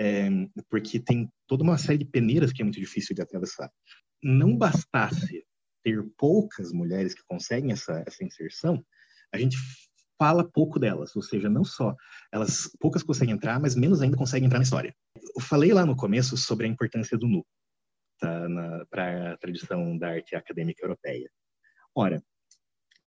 É, 0.00 0.28
porque 0.70 1.00
tem 1.00 1.28
toda 1.46 1.64
uma 1.64 1.76
série 1.76 1.98
de 1.98 2.04
peneiras 2.04 2.52
que 2.52 2.62
é 2.62 2.64
muito 2.64 2.78
difícil 2.78 3.16
de 3.16 3.22
atravessar. 3.22 3.68
Não 4.22 4.56
bastasse 4.56 5.44
ter 5.82 6.02
poucas 6.16 6.72
mulheres 6.72 7.14
que 7.14 7.22
conseguem 7.26 7.72
essa, 7.72 8.04
essa 8.06 8.24
inserção, 8.24 8.84
a 9.32 9.38
gente 9.38 9.56
fala 10.18 10.48
pouco 10.50 10.78
delas, 10.78 11.14
ou 11.14 11.22
seja, 11.22 11.48
não 11.48 11.64
só 11.64 11.94
elas 12.32 12.68
poucas 12.80 13.02
conseguem 13.02 13.34
entrar, 13.34 13.60
mas 13.60 13.76
menos 13.76 14.02
ainda 14.02 14.16
conseguem 14.16 14.46
entrar 14.46 14.58
na 14.58 14.64
história. 14.64 14.94
Eu 15.16 15.40
falei 15.40 15.72
lá 15.72 15.86
no 15.86 15.96
começo 15.96 16.36
sobre 16.36 16.66
a 16.66 16.68
importância 16.68 17.16
do 17.16 17.28
nu 17.28 17.46
tá, 18.18 18.48
para 18.90 19.32
a 19.32 19.36
tradição 19.36 19.96
da 19.96 20.08
arte 20.10 20.34
acadêmica 20.34 20.84
europeia. 20.84 21.30
Ora, 21.94 22.22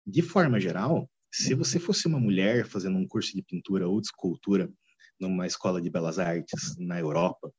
de 0.04 0.22
forma 0.22 0.60
geral, 0.60 1.08
se 1.36 1.54
você 1.54 1.78
fosse 1.78 2.06
uma 2.06 2.18
mulher 2.18 2.66
fazendo 2.66 2.96
um 2.96 3.06
curso 3.06 3.34
de 3.34 3.42
pintura 3.42 3.86
ou 3.86 4.00
de 4.00 4.06
escultura 4.06 4.72
numa 5.20 5.46
escola 5.46 5.82
de 5.82 5.90
belas 5.90 6.18
artes 6.18 6.74
na 6.78 6.98
Europa, 6.98 7.52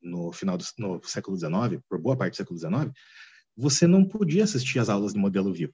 no 0.00 0.32
final 0.32 0.56
do 0.56 0.64
no 0.78 1.02
século 1.02 1.36
XIX, 1.36 1.82
por 1.88 2.00
boa 2.00 2.16
parte 2.16 2.34
do 2.34 2.36
século 2.36 2.58
XIX, 2.58 2.92
você 3.56 3.88
não 3.88 4.06
podia 4.06 4.44
assistir 4.44 4.78
às 4.78 4.88
aulas 4.88 5.14
de 5.14 5.18
modelo 5.18 5.52
vivo. 5.52 5.72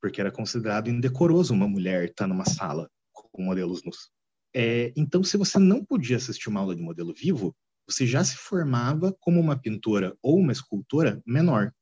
porque 0.00 0.20
era 0.20 0.30
considerado 0.30 0.88
indecoroso 0.88 1.52
uma 1.52 1.66
mulher 1.66 2.04
estar 2.10 2.26
numa 2.26 2.44
sala 2.44 2.88
com 3.12 3.42
modelos 3.42 3.82
nus. 3.82 4.10
É, 4.54 4.92
então, 4.94 5.24
se 5.24 5.36
você 5.36 5.58
não 5.58 5.84
podia 5.84 6.16
assistir 6.18 6.48
uma 6.48 6.60
aula 6.60 6.76
de 6.76 6.82
modelo 6.82 7.12
vivo, 7.12 7.56
você 7.88 8.06
já 8.06 8.22
se 8.22 8.36
formava 8.36 9.16
como 9.18 9.40
uma 9.40 9.58
pintora 9.58 10.16
ou 10.22 10.38
uma 10.38 10.52
escultora 10.52 11.20
menor. 11.26 11.72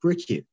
Por 0.00 0.14
quê? 0.16 0.44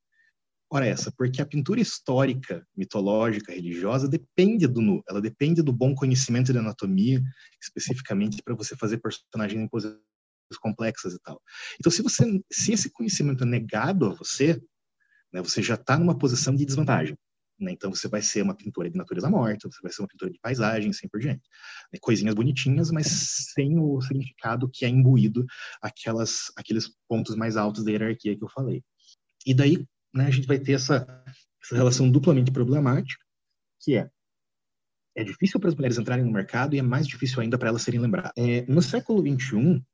Ora 0.74 0.86
essa, 0.86 1.12
porque 1.12 1.42
a 1.42 1.44
pintura 1.44 1.82
histórica, 1.82 2.66
mitológica, 2.74 3.52
religiosa 3.52 4.08
depende 4.08 4.66
do 4.66 4.80
nu, 4.80 5.02
ela 5.06 5.20
depende 5.20 5.60
do 5.60 5.70
bom 5.70 5.94
conhecimento 5.94 6.50
de 6.50 6.58
anatomia, 6.58 7.22
especificamente 7.60 8.42
para 8.42 8.54
você 8.54 8.74
fazer 8.74 8.96
personagens 8.96 9.62
em 9.62 9.68
posições 9.68 10.00
complexas 10.62 11.12
e 11.12 11.18
tal. 11.20 11.42
Então, 11.78 11.92
se 11.92 12.00
você, 12.00 12.24
se 12.50 12.72
esse 12.72 12.90
conhecimento 12.90 13.44
é 13.44 13.46
negado 13.46 14.06
a 14.06 14.14
você, 14.14 14.58
né, 15.30 15.42
você 15.42 15.62
já 15.62 15.74
está 15.74 15.98
numa 15.98 16.16
posição 16.16 16.56
de 16.56 16.64
desvantagem. 16.64 17.18
Né? 17.60 17.72
Então, 17.72 17.94
você 17.94 18.08
vai 18.08 18.22
ser 18.22 18.40
uma 18.40 18.56
pintora 18.56 18.88
de 18.88 18.96
natureza 18.96 19.28
morta, 19.28 19.68
você 19.70 19.82
vai 19.82 19.92
ser 19.92 20.00
uma 20.00 20.08
pintora 20.08 20.32
de 20.32 20.38
paisagem, 20.40 20.88
assim 20.88 21.06
por 21.06 21.20
diante. 21.20 21.46
Né? 21.92 21.98
Coisinhas 22.00 22.34
bonitinhas, 22.34 22.90
mas 22.90 23.08
sem 23.52 23.78
o 23.78 24.00
significado 24.00 24.70
que 24.72 24.86
é 24.86 24.88
imbuído 24.88 25.44
aquelas, 25.82 26.50
aqueles 26.56 26.90
pontos 27.06 27.36
mais 27.36 27.58
altos 27.58 27.84
da 27.84 27.90
hierarquia 27.90 28.34
que 28.34 28.42
eu 28.42 28.48
falei. 28.48 28.82
E 29.44 29.52
daí, 29.52 29.86
né, 30.14 30.26
a 30.26 30.30
gente 30.30 30.46
vai 30.46 30.58
ter 30.58 30.72
essa, 30.72 31.24
essa 31.62 31.74
relação 31.74 32.10
duplamente 32.10 32.50
problemática, 32.50 33.24
que 33.80 33.96
é 33.96 34.10
é 35.14 35.22
difícil 35.22 35.60
para 35.60 35.68
as 35.68 35.74
mulheres 35.74 35.98
entrarem 35.98 36.24
no 36.24 36.32
mercado 36.32 36.74
e 36.74 36.78
é 36.78 36.82
mais 36.82 37.06
difícil 37.06 37.40
ainda 37.40 37.58
para 37.58 37.68
elas 37.68 37.82
serem 37.82 38.00
lembradas. 38.00 38.32
É, 38.36 38.62
no 38.62 38.80
século 38.80 39.20
XXI, 39.20 39.84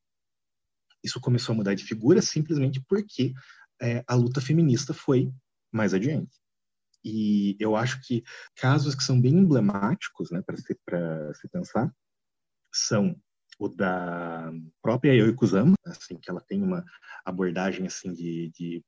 isso 1.03 1.21
começou 1.21 1.53
a 1.53 1.57
mudar 1.57 1.75
de 1.75 1.85
figura 1.85 2.23
simplesmente 2.23 2.81
porque 2.89 3.33
é, 3.81 4.05
a 4.07 4.15
luta 4.15 4.41
feminista 4.41 4.95
foi 4.95 5.33
mais 5.73 5.93
adiante. 5.93 6.39
E 7.05 7.57
eu 7.61 7.77
acho 7.77 8.01
que 8.03 8.23
casos 8.57 8.95
que 8.95 9.03
são 9.03 9.21
bem 9.21 9.35
emblemáticos 9.35 10.31
né, 10.31 10.43
para 10.43 10.57
se, 10.57 10.65
se 10.65 11.49
pensar 11.49 11.93
são 12.73 13.21
o 13.59 13.69
da 13.69 14.53
própria 14.81 15.15
Yoko 15.15 15.39
Kusama, 15.39 15.75
assim, 15.85 16.17
que 16.17 16.31
ela 16.31 16.41
tem 16.41 16.63
uma 16.63 16.85
abordagem 17.25 17.87
assim 17.87 18.13
de, 18.13 18.51
de 18.51 18.85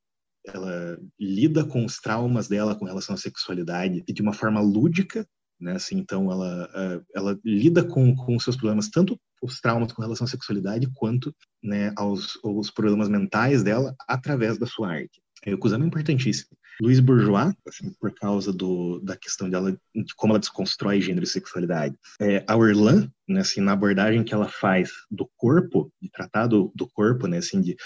ela 0.46 0.98
lida 1.18 1.64
com 1.64 1.84
os 1.84 1.98
traumas 1.98 2.48
dela 2.48 2.74
com 2.74 2.84
relação 2.84 3.14
à 3.14 3.18
sexualidade 3.18 4.02
de 4.06 4.22
uma 4.22 4.32
forma 4.32 4.60
lúdica, 4.60 5.26
né? 5.60 5.72
Assim, 5.72 5.98
então 5.98 6.30
ela 6.30 7.04
ela 7.14 7.38
lida 7.44 7.84
com, 7.84 8.14
com 8.14 8.36
os 8.36 8.44
seus 8.44 8.56
problemas 8.56 8.88
tanto 8.88 9.18
os 9.42 9.60
traumas 9.60 9.92
com 9.92 10.02
relação 10.02 10.26
à 10.26 10.28
sexualidade 10.28 10.88
quanto 10.94 11.34
né, 11.62 11.92
aos, 11.96 12.38
aos 12.44 12.70
problemas 12.70 13.08
mentais 13.08 13.62
dela 13.62 13.94
através 14.06 14.58
da 14.58 14.66
sua 14.66 14.88
arte. 14.88 15.20
O 15.46 15.56
Kusama 15.56 15.84
é 15.84 15.86
importantíssimo. 15.86 16.50
Luiz 16.82 17.00
Bourgeois, 17.00 17.54
assim, 17.66 17.92
por 17.98 18.12
causa 18.14 18.52
do, 18.52 19.00
da 19.00 19.16
questão 19.16 19.48
dela, 19.48 19.72
de 19.94 20.14
como 20.14 20.32
ela 20.32 20.40
desconstrói 20.40 21.00
gênero 21.00 21.24
e 21.24 21.28
sexualidade. 21.28 21.94
É, 22.20 22.44
a 22.46 22.56
Orlan, 22.56 23.10
né, 23.28 23.40
assim, 23.40 23.60
na 23.60 23.72
abordagem 23.72 24.24
que 24.24 24.32
ela 24.32 24.48
faz 24.48 24.90
do 25.10 25.28
corpo, 25.36 25.92
de 26.00 26.10
tratar 26.10 26.46
do, 26.46 26.72
do 26.74 26.88
corpo, 26.88 27.26
né, 27.26 27.38
assim, 27.38 27.60
de, 27.60 27.76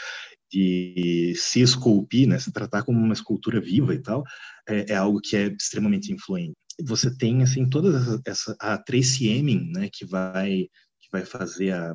de 0.54 1.34
se 1.36 1.60
esculpir, 1.60 2.28
né, 2.28 2.38
se 2.38 2.52
tratar 2.52 2.84
como 2.84 2.98
uma 2.98 3.12
escultura 3.12 3.60
viva 3.60 3.92
e 3.92 4.00
tal, 4.00 4.22
é, 4.68 4.92
é 4.92 4.94
algo 4.94 5.20
que 5.20 5.36
é 5.36 5.48
extremamente 5.48 6.12
influente. 6.12 6.54
Você 6.86 7.16
tem 7.16 7.42
assim 7.42 7.68
toda 7.68 7.96
essa, 7.96 8.22
essa 8.26 8.56
a 8.60 8.78
Tracy 8.78 9.28
Emin, 9.28 9.70
né, 9.72 9.88
que 9.92 10.04
vai 10.04 10.68
que 11.00 11.08
vai 11.12 11.24
fazer 11.24 11.72
a, 11.72 11.94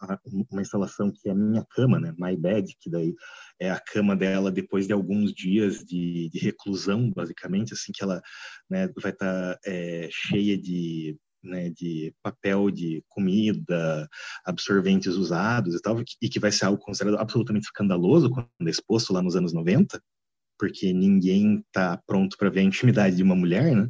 a, 0.00 0.18
uma 0.50 0.62
instalação 0.62 1.12
que 1.12 1.28
é 1.28 1.32
a 1.32 1.34
minha 1.34 1.64
cama, 1.70 2.00
né, 2.00 2.14
My 2.18 2.36
Bed, 2.36 2.74
que 2.80 2.90
daí 2.90 3.14
é 3.60 3.70
a 3.70 3.78
cama 3.78 4.16
dela 4.16 4.50
depois 4.50 4.86
de 4.86 4.92
alguns 4.92 5.32
dias 5.32 5.84
de, 5.84 6.30
de 6.30 6.38
reclusão, 6.38 7.10
basicamente, 7.10 7.74
assim 7.74 7.92
que 7.92 8.02
ela 8.02 8.22
né, 8.70 8.88
vai 9.00 9.12
estar 9.12 9.54
tá, 9.54 9.60
é, 9.66 10.08
cheia 10.10 10.56
de 10.58 11.16
né, 11.42 11.70
de 11.70 12.14
papel 12.22 12.70
de 12.70 13.02
comida, 13.08 14.08
absorventes 14.44 15.14
usados 15.14 15.74
e 15.74 15.80
tal, 15.80 16.02
e 16.20 16.28
que 16.28 16.40
vai 16.40 16.52
ser 16.52 16.66
algo 16.66 16.82
considerado 16.82 17.20
absolutamente 17.20 17.64
escandaloso 17.64 18.30
quando 18.30 18.48
é 18.66 18.70
exposto 18.70 19.12
lá 19.12 19.22
nos 19.22 19.36
anos 19.36 19.52
90, 19.52 20.02
porque 20.58 20.92
ninguém 20.92 21.64
está 21.66 21.96
pronto 22.06 22.36
para 22.36 22.50
ver 22.50 22.60
a 22.60 22.64
intimidade 22.64 23.16
de 23.16 23.22
uma 23.22 23.36
mulher, 23.36 23.74
né? 23.74 23.88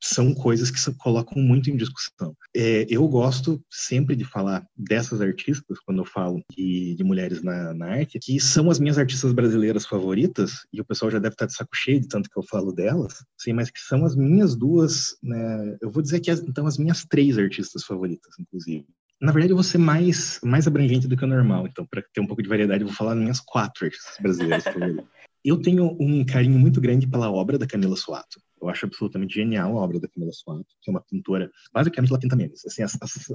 São 0.00 0.34
coisas 0.34 0.70
que 0.70 0.80
se 0.80 0.92
colocam 0.94 1.42
muito 1.42 1.70
em 1.70 1.76
discussão. 1.76 2.34
É, 2.54 2.86
eu 2.88 3.06
gosto 3.08 3.62
sempre 3.70 4.16
de 4.16 4.24
falar 4.24 4.66
dessas 4.76 5.20
artistas, 5.20 5.78
quando 5.80 5.98
eu 5.98 6.04
falo 6.04 6.42
de, 6.50 6.94
de 6.96 7.04
mulheres 7.04 7.42
na, 7.42 7.74
na, 7.74 7.86
arte, 7.86 8.18
que 8.18 8.40
são 8.40 8.70
as 8.70 8.78
minhas 8.78 8.98
artistas 8.98 9.32
brasileiras 9.32 9.86
favoritas, 9.86 10.66
e 10.72 10.80
o 10.80 10.84
pessoal 10.84 11.10
já 11.10 11.18
deve 11.18 11.34
estar 11.34 11.46
de 11.46 11.54
saco 11.54 11.74
cheio 11.74 12.00
de 12.00 12.08
tanto 12.08 12.30
que 12.30 12.38
eu 12.38 12.42
falo 12.42 12.72
delas, 12.72 13.24
sim, 13.38 13.52
mas 13.52 13.70
que 13.70 13.80
são 13.80 14.04
as 14.04 14.16
minhas 14.16 14.56
duas, 14.56 15.16
né, 15.22 15.76
eu 15.80 15.90
vou 15.90 16.02
dizer 16.02 16.20
que 16.20 16.30
então 16.30 16.66
as 16.66 16.78
minhas 16.78 17.04
três 17.04 17.38
artistas 17.38 17.84
favoritas, 17.84 18.34
inclusive. 18.38 18.86
Na 19.20 19.32
verdade, 19.32 19.52
eu 19.52 19.56
vou 19.56 19.62
ser 19.62 19.76
mais, 19.76 20.40
mais 20.42 20.66
abrangente 20.66 21.06
do 21.06 21.16
que 21.16 21.24
o 21.24 21.28
normal, 21.28 21.66
então, 21.66 21.86
para 21.86 22.02
ter 22.12 22.20
um 22.20 22.26
pouco 22.26 22.42
de 22.42 22.48
variedade, 22.48 22.82
eu 22.82 22.88
vou 22.88 22.96
falar 22.96 23.14
minhas 23.14 23.40
quatro 23.40 23.84
artistas 23.84 24.16
brasileiras 24.18 24.64
favoritas. 24.64 25.04
Eu 25.44 25.60
tenho 25.60 25.96
um 26.00 26.24
carinho 26.24 26.58
muito 26.58 26.80
grande 26.80 27.06
pela 27.06 27.30
obra 27.30 27.58
da 27.58 27.66
Camila 27.66 27.96
Suato. 27.96 28.40
Eu 28.60 28.68
acho 28.68 28.84
absolutamente 28.84 29.34
genial 29.34 29.78
a 29.78 29.82
obra 29.82 29.98
da 29.98 30.08
Camila 30.08 30.32
Suato, 30.32 30.66
que 30.82 30.90
é 30.90 30.92
uma 30.92 31.00
pintora. 31.00 31.50
Basicamente, 31.72 32.10
ela 32.10 32.20
pinta 32.20 32.36
memes. 32.36 32.64
Assim, 32.66 32.82
as, 32.82 32.96
as, 33.00 33.30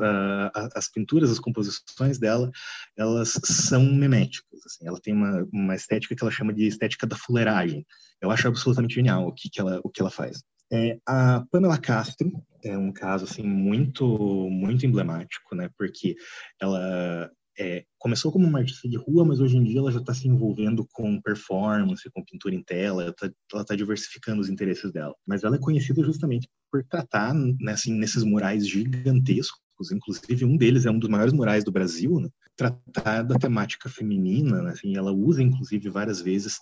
as 0.75 0.91
pinturas, 0.91 1.31
as 1.31 1.39
composições 1.39 2.19
dela, 2.19 2.51
elas 2.95 3.39
são 3.43 3.83
meméticas. 3.83 4.59
Assim, 4.65 4.87
ela 4.87 4.99
tem 5.01 5.13
uma, 5.13 5.47
uma 5.51 5.75
estética 5.75 6.15
que 6.15 6.23
ela 6.23 6.31
chama 6.31 6.53
de 6.53 6.67
estética 6.67 7.07
da 7.07 7.15
fuleiragem. 7.15 7.85
Eu 8.21 8.29
acho 8.29 8.47
absolutamente 8.47 8.95
genial 8.95 9.27
o 9.27 9.33
que, 9.33 9.49
que, 9.49 9.59
ela, 9.59 9.81
o 9.83 9.89
que 9.89 10.01
ela 10.01 10.11
faz. 10.11 10.43
É, 10.71 10.97
a 11.05 11.43
Pamela 11.51 11.77
Castro 11.77 12.31
é 12.63 12.77
um 12.77 12.91
caso 12.91 13.25
assim 13.25 13.43
muito 13.43 14.05
muito 14.49 14.85
emblemático, 14.85 15.55
né? 15.55 15.69
Porque 15.77 16.15
ela 16.59 17.29
é, 17.57 17.85
começou 17.97 18.31
como 18.31 18.47
uma 18.47 18.59
artista 18.59 18.87
de 18.87 18.97
rua, 18.97 19.25
mas 19.25 19.39
hoje 19.39 19.57
em 19.57 19.63
dia 19.63 19.79
ela 19.79 19.91
já 19.91 19.99
está 19.99 20.13
se 20.13 20.27
envolvendo 20.27 20.85
com 20.91 21.21
performance, 21.21 22.09
com 22.13 22.23
pintura 22.23 22.55
em 22.55 22.63
tela, 22.63 23.03
ela 23.03 23.11
está 23.11 23.63
tá 23.63 23.75
diversificando 23.75 24.41
os 24.41 24.49
interesses 24.49 24.91
dela. 24.91 25.15
Mas 25.25 25.43
ela 25.43 25.55
é 25.55 25.59
conhecida 25.59 26.03
justamente 26.03 26.47
por 26.71 26.83
tratar 26.83 27.33
né, 27.33 27.71
assim, 27.71 27.93
nesses 27.93 28.23
murais 28.23 28.67
gigantescos, 28.67 29.91
inclusive 29.91 30.45
um 30.45 30.57
deles 30.57 30.85
é 30.85 30.91
um 30.91 30.99
dos 30.99 31.09
maiores 31.09 31.33
murais 31.33 31.63
do 31.63 31.71
Brasil, 31.71 32.19
né, 32.19 32.29
tratar 32.55 33.23
da 33.23 33.35
temática 33.35 33.89
feminina, 33.89 34.61
né, 34.61 34.71
assim, 34.71 34.95
ela 34.95 35.11
usa 35.11 35.41
inclusive 35.41 35.89
várias 35.89 36.21
vezes 36.21 36.57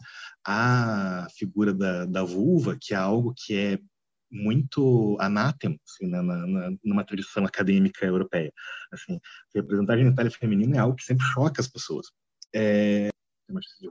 a 0.45 1.27
figura 1.37 1.73
da, 1.73 2.05
da 2.05 2.23
vulva, 2.23 2.77
que 2.79 2.93
é 2.93 2.97
algo 2.97 3.33
que 3.35 3.55
é 3.55 3.79
muito 4.33 5.15
anátema 5.19 5.77
assim, 5.87 6.07
na, 6.07 6.23
na, 6.23 6.71
numa 6.83 7.05
tradição 7.05 7.45
acadêmica 7.45 8.05
europeia. 8.05 8.51
Assim, 8.91 9.19
representar 9.53 9.93
a 9.93 9.97
genitália 9.97 10.31
feminina 10.31 10.77
é 10.77 10.79
algo 10.79 10.95
que 10.95 11.03
sempre 11.03 11.25
choca 11.27 11.61
as 11.61 11.67
pessoas. 11.67 12.07
É, 12.53 13.09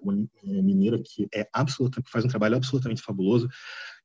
uma 0.02 0.28
mineira 0.44 1.00
que 1.02 1.28
é 1.32 1.48
absolutamente 1.52 2.10
faz 2.10 2.24
um 2.24 2.28
trabalho 2.28 2.56
absolutamente 2.56 3.02
fabuloso, 3.02 3.48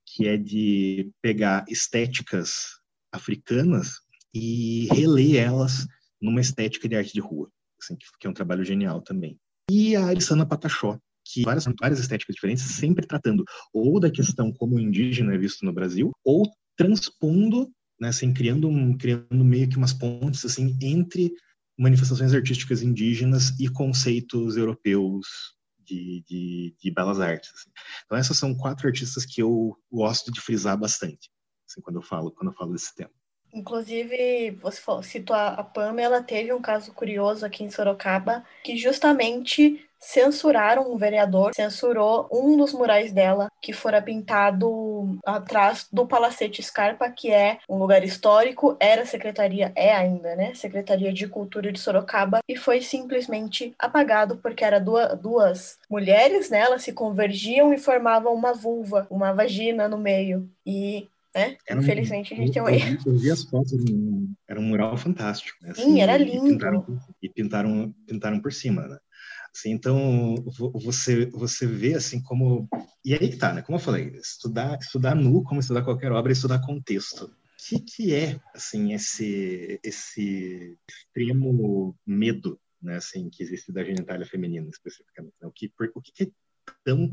que 0.06 0.28
é 0.28 0.38
de 0.38 1.12
pegar 1.22 1.66
estéticas 1.68 2.80
africanas 3.12 4.00
e 4.34 4.88
reler 4.92 5.36
elas 5.36 5.88
numa 6.22 6.42
estética 6.42 6.88
de 6.88 6.96
arte 6.96 7.14
de 7.14 7.20
rua, 7.20 7.50
assim, 7.82 7.96
que 7.96 8.28
é 8.28 8.30
um 8.30 8.34
trabalho 8.34 8.64
genial 8.64 9.02
também. 9.02 9.40
E 9.70 9.96
a 9.96 10.08
Alissana 10.08 10.46
Patachó, 10.46 11.00
que 11.34 11.44
várias, 11.44 11.66
várias 11.80 12.00
estéticas 12.00 12.36
diferentes, 12.36 12.64
sempre 12.64 13.06
tratando 13.06 13.44
ou 13.74 14.00
da 14.00 14.10
questão 14.12 14.52
como 14.52 14.76
o 14.76 14.80
indígena 14.80 15.34
é 15.34 15.38
visto 15.38 15.66
no 15.66 15.74
Brasil, 15.74 16.12
ou 16.24 16.50
transpondo, 16.76 17.70
né, 18.00 18.10
assim, 18.10 18.34
criando, 18.34 18.68
um, 18.68 18.98
criando 18.98 19.44
meio 19.44 19.68
que 19.70 19.78
umas 19.78 19.94
pontes 19.94 20.46
assim 20.46 20.78
entre 20.82 21.32
manifestações 21.78 22.34
artísticas 22.34 22.82
indígenas 22.82 23.58
e 23.60 23.68
conceitos 23.68 24.58
europeus 24.58 25.28
de, 25.80 26.24
de, 26.28 26.76
de 26.80 26.92
belas 26.92 27.20
artes. 27.20 27.52
Assim. 27.54 27.70
Então 28.06 28.18
essas 28.18 28.38
são 28.38 28.56
quatro 28.56 28.88
artistas 28.88 29.26
que 29.26 29.42
eu 29.42 29.78
gosto 29.92 30.32
de 30.32 30.42
frisar 30.42 30.78
bastante, 30.78 31.30
assim, 31.70 31.82
quando 31.82 31.98
eu 31.98 32.04
falo 32.04 32.32
quando 32.32 32.52
eu 32.52 32.58
falo 32.58 32.74
desse 32.74 32.96
tema. 32.96 33.12
Inclusive, 33.54 34.52
você 34.62 34.82
citou 35.04 35.36
a 35.36 35.64
Pam, 35.64 36.00
ela 36.00 36.22
teve 36.22 36.54
um 36.54 36.62
caso 36.62 36.92
curioso 36.94 37.46
aqui 37.46 37.64
em 37.64 37.72
Sorocaba, 37.72 38.46
que 38.64 38.76
justamente 38.76 39.87
censuraram 40.00 40.92
um 40.92 40.98
vereador, 40.98 41.54
censurou 41.54 42.30
um 42.32 42.56
dos 42.56 42.74
murais 42.74 43.12
dela, 43.12 43.50
que 43.62 43.74
fora 43.74 44.02
pintado 44.02 45.18
atrás 45.26 45.88
do 45.92 46.08
Palacete 46.08 46.62
Scarpa, 46.62 47.10
que 47.10 47.32
é 47.32 47.60
um 47.70 47.78
lugar 47.78 48.04
histórico, 48.04 48.78
era 48.80 49.06
secretaria, 49.06 49.72
é 49.76 49.94
ainda, 49.94 50.36
né? 50.36 50.54
Secretaria 50.54 51.12
de 51.12 51.28
Cultura 51.28 51.72
de 51.72 51.80
Sorocaba, 51.80 52.40
e 52.48 52.56
foi 52.56 52.82
simplesmente 52.82 53.74
apagado 53.80 54.38
porque 54.38 54.64
era 54.64 54.80
duas, 54.80 55.20
duas 55.20 55.78
mulheres, 55.90 56.50
né? 56.50 56.60
Elas 56.60 56.84
se 56.84 56.94
convergiam 56.94 57.74
e 57.74 57.78
formavam 57.78 58.34
uma 58.34 58.54
vulva, 58.54 59.08
uma 59.10 59.34
vagina 59.34 59.88
no 59.88 59.98
meio. 59.98 60.50
E 60.66 61.08
né? 61.38 61.56
Era 61.68 61.80
Infelizmente 61.80 62.34
um, 62.34 62.38
a 62.38 62.40
gente 62.40 62.52
tem 62.52 62.62
um 62.62 62.70
erro. 62.70 62.98
Eu 63.06 63.18
vi 63.18 63.30
as 63.30 63.44
fotos, 63.44 63.74
era 64.48 64.60
um 64.60 64.64
mural 64.64 64.98
fantástico. 64.98 65.56
Né? 65.62 65.70
Assim, 65.70 65.84
Sim, 65.84 66.02
era 66.02 66.18
lindo. 66.18 66.48
E 66.48 66.52
pintaram, 66.52 67.00
e 67.22 67.30
pintaram, 67.30 67.96
pintaram 68.08 68.40
por 68.40 68.52
cima, 68.52 68.88
né? 68.88 68.98
Assim, 69.58 69.72
então 69.72 70.36
você 70.84 71.26
você 71.32 71.66
vê 71.66 71.96
assim 71.96 72.22
como 72.22 72.70
e 73.04 73.16
aí 73.16 73.28
que 73.28 73.38
tá, 73.38 73.52
né? 73.54 73.64
Como 73.64 73.78
eu 73.78 73.82
falei, 73.82 74.10
estudar 74.18 74.78
estudar 74.80 75.16
nu, 75.16 75.44
como 75.44 75.60
estudar 75.60 75.84
qualquer 75.84 76.12
obra, 76.12 76.32
é 76.32 76.34
estudar 76.34 76.64
contexto. 76.64 77.26
O 77.26 77.32
que, 77.58 77.80
que 77.80 78.14
é 78.14 78.40
assim 78.54 78.94
esse 78.94 79.80
esse 79.84 80.78
extremo 80.88 81.98
medo, 82.06 82.60
né? 82.80 82.98
Assim 82.98 83.32
que 83.32 83.42
existe 83.42 83.72
da 83.72 83.84
genitália 83.84 84.28
feminina 84.28 84.70
especificamente. 84.70 85.34
Né? 85.42 85.48
O 85.48 85.52
que 85.52 85.72
o 85.96 86.02
que 86.02 86.26
é 86.26 86.28
tão 86.84 87.10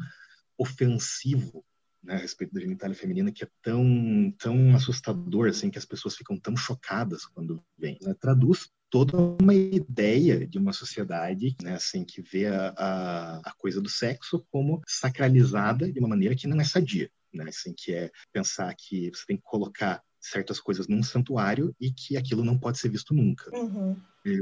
ofensivo 0.59 1.65
né, 2.03 2.15
a 2.15 2.19
respeito 2.19 2.53
da 2.53 2.61
genitália 2.61 2.95
feminina 2.95 3.33
que 3.33 3.45
é 3.45 3.49
tão 3.63 4.31
tão 4.39 4.77
assustador 4.77 5.49
assim 5.49 5.71
que 5.71 5.79
as 5.79 5.87
pessoas 5.87 6.15
ficam 6.15 6.39
tão 6.39 6.55
chocadas 6.55 7.25
quando 7.25 7.65
vem 7.79 7.99
né? 8.03 8.15
traduz 8.21 8.69
toda 8.95 9.17
uma 9.19 9.53
ideia 9.53 10.47
de 10.47 10.57
uma 10.57 10.73
sociedade 10.73 11.57
né, 11.61 11.75
assim 11.75 12.05
que 12.05 12.23
vê 12.23 12.47
a, 12.47 12.73
a, 12.79 13.39
a, 13.39 13.53
coisa 13.59 13.81
do 13.83 13.89
sexo 13.89 14.47
como 14.53 14.81
sacralizada 14.87 15.91
de 15.91 15.99
uma 15.99 16.11
maneira 16.11 16.37
que 16.37 16.47
não 16.47 16.61
é 16.61 16.65
sadia 16.65 17.11
né, 17.33 17.47
assim 17.49 17.75
que 17.77 17.93
é 17.93 18.09
pensar 18.33 18.73
que 18.79 19.11
você 19.13 19.27
tem 19.27 19.37
que 19.37 19.43
colocar 19.43 20.01
certas 20.21 20.61
coisas 20.61 20.87
num 20.87 21.03
santuário 21.03 21.75
e 21.81 21.91
que 21.91 22.17
aquilo 22.17 22.45
não 22.45 22.57
pode 22.57 22.79
ser 22.79 22.89
visto 22.89 23.13
nunca 23.13 23.51
uhum. 23.53 23.97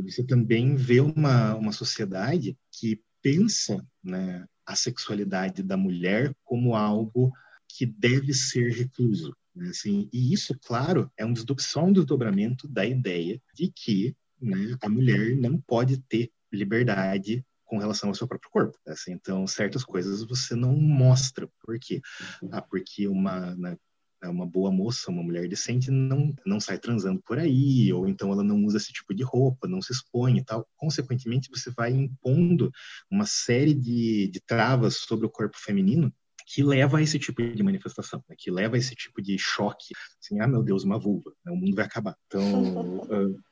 você 0.05 0.23
também 0.23 0.77
vê 0.77 1.01
uma, 1.01 1.55
uma 1.55 1.73
sociedade 1.73 2.55
que 2.71 3.01
pensa 3.23 3.83
né, 4.05 4.45
a 4.67 4.77
sexualidade 4.77 5.63
da 5.63 5.79
mulher 5.79 6.37
como 6.45 6.77
algo 6.77 7.33
que 7.67 7.87
deve 7.87 8.35
ser 8.35 8.71
recluso. 8.71 9.35
Né? 9.55 9.71
Assim, 9.71 10.11
e 10.13 10.31
isso, 10.31 10.55
claro, 10.63 11.11
é 11.17 11.25
um 11.25 11.33
só 11.59 11.85
um 11.85 11.93
desdobramento 11.93 12.69
da 12.69 12.85
ideia 12.85 13.41
de 13.55 13.73
que 13.75 14.15
né, 14.43 14.77
a 14.83 14.89
mulher 14.89 15.37
não 15.37 15.59
pode 15.61 15.99
ter 16.03 16.31
liberdade 16.53 17.45
com 17.65 17.79
relação 17.79 18.11
ao 18.11 18.15
seu 18.15 18.29
próprio 18.29 18.51
corpo. 18.51 18.79
Assim, 18.87 19.13
então, 19.13 19.47
certas 19.47 19.83
coisas 19.85 20.23
você 20.23 20.55
não 20.55 20.77
mostra. 20.77 21.49
Por 21.65 21.79
quê? 21.79 22.03
Ah, 22.51 22.61
porque 22.61 23.09
uma, 23.09 23.55
né, 23.57 23.77
uma 24.25 24.47
boa 24.47 24.71
moça, 24.71 25.11
uma 25.11 25.23
mulher 25.23 25.49
decente, 25.49 25.91
não, 25.91 26.35
não 26.45 26.61
sai 26.61 26.79
transando 26.79 27.23
por 27.23 27.39
aí, 27.39 27.93
ou 27.93 28.07
então 28.07 28.31
ela 28.31 28.45
não 28.45 28.65
usa 28.65 28.77
esse 28.77 28.93
tipo 28.93 29.15
de 29.15 29.23
roupa, 29.23 29.67
não 29.67 29.81
se 29.81 29.93
expõe 29.93 30.37
e 30.39 30.45
tal. 30.45 30.69
Consequentemente, 30.77 31.49
você 31.51 31.71
vai 31.71 31.93
impondo 31.93 32.71
uma 33.11 33.25
série 33.27 33.75
de, 33.75 34.29
de 34.29 34.41
travas 34.41 34.99
sobre 34.99 35.27
o 35.27 35.31
corpo 35.31 35.57
feminino 35.59 36.13
que 36.53 36.63
leva 36.63 36.99
a 36.99 37.03
esse 37.03 37.19
tipo 37.19 37.43
de 37.43 37.63
manifestação, 37.63 38.23
né? 38.29 38.37
que 38.39 38.51
leva 38.51 38.77
a 38.77 38.79
esse 38.79 38.95
tipo 38.95 39.23
de 39.23 39.39
choque, 39.39 39.95
assim, 40.21 40.39
ah, 40.39 40.47
meu 40.47 40.63
Deus, 40.63 40.85
uma 40.85 40.99
vulva, 40.99 41.33
né? 41.43 41.51
o 41.51 41.57
mundo 41.57 41.75
vai 41.75 41.87
acabar. 41.87 42.15
Então, 42.27 42.99
uh, 43.09 43.43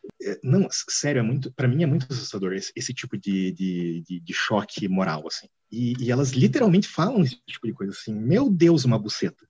não, 0.44 0.68
sério, 0.70 1.20
é 1.20 1.22
muito, 1.22 1.50
para 1.54 1.66
mim 1.66 1.82
é 1.82 1.86
muito 1.86 2.06
assustador 2.10 2.52
esse, 2.52 2.70
esse 2.76 2.92
tipo 2.92 3.16
de, 3.16 3.52
de, 3.52 4.02
de, 4.06 4.20
de, 4.20 4.34
choque 4.34 4.86
moral, 4.86 5.26
assim. 5.26 5.48
E, 5.72 5.94
e, 5.98 6.10
elas 6.10 6.32
literalmente 6.32 6.88
falam 6.88 7.22
esse 7.22 7.40
tipo 7.46 7.66
de 7.66 7.72
coisa, 7.72 7.92
assim, 7.92 8.12
meu 8.12 8.50
Deus, 8.50 8.84
uma 8.84 8.98
buceta, 8.98 9.46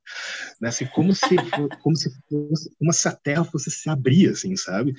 né? 0.61 0.69
Assim, 0.69 0.87
como 0.87 1.13
se, 1.13 1.21
como 1.83 1.97
se 1.97 2.09
fosse, 2.29 2.71
como 2.79 2.93
se 2.93 3.09
a 3.09 3.17
Terra 3.17 3.45
fosse 3.45 3.69
se 3.69 3.91
abrir, 3.91 4.31
assim, 4.31 4.55
sabe? 4.55 4.95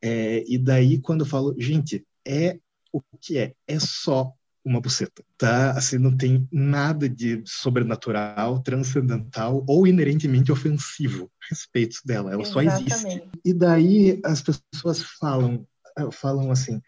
É, 0.00 0.42
e 0.48 0.56
daí 0.56 0.98
quando 1.02 1.20
eu 1.20 1.26
falo, 1.26 1.54
gente, 1.58 2.02
é 2.26 2.58
o 2.90 3.02
que 3.20 3.36
é? 3.36 3.54
É 3.68 3.78
só 3.78 4.32
uma 4.64 4.80
buceta, 4.80 5.24
tá? 5.38 5.72
Assim, 5.72 5.98
não 5.98 6.16
tem 6.16 6.46
nada 6.52 7.08
de 7.08 7.42
sobrenatural, 7.46 8.62
transcendental 8.62 9.64
ou 9.66 9.86
inerentemente 9.86 10.52
ofensivo 10.52 11.30
a 11.42 11.46
respeito 11.48 11.98
dela. 12.04 12.32
Ela 12.32 12.42
Exatamente. 12.42 12.90
só 12.90 12.98
existe. 12.98 13.30
E 13.44 13.54
daí 13.54 14.20
as 14.24 14.42
pessoas 14.42 15.02
falam, 15.18 15.66
eh, 15.98 16.10
falam 16.12 16.50
assim, 16.50 16.80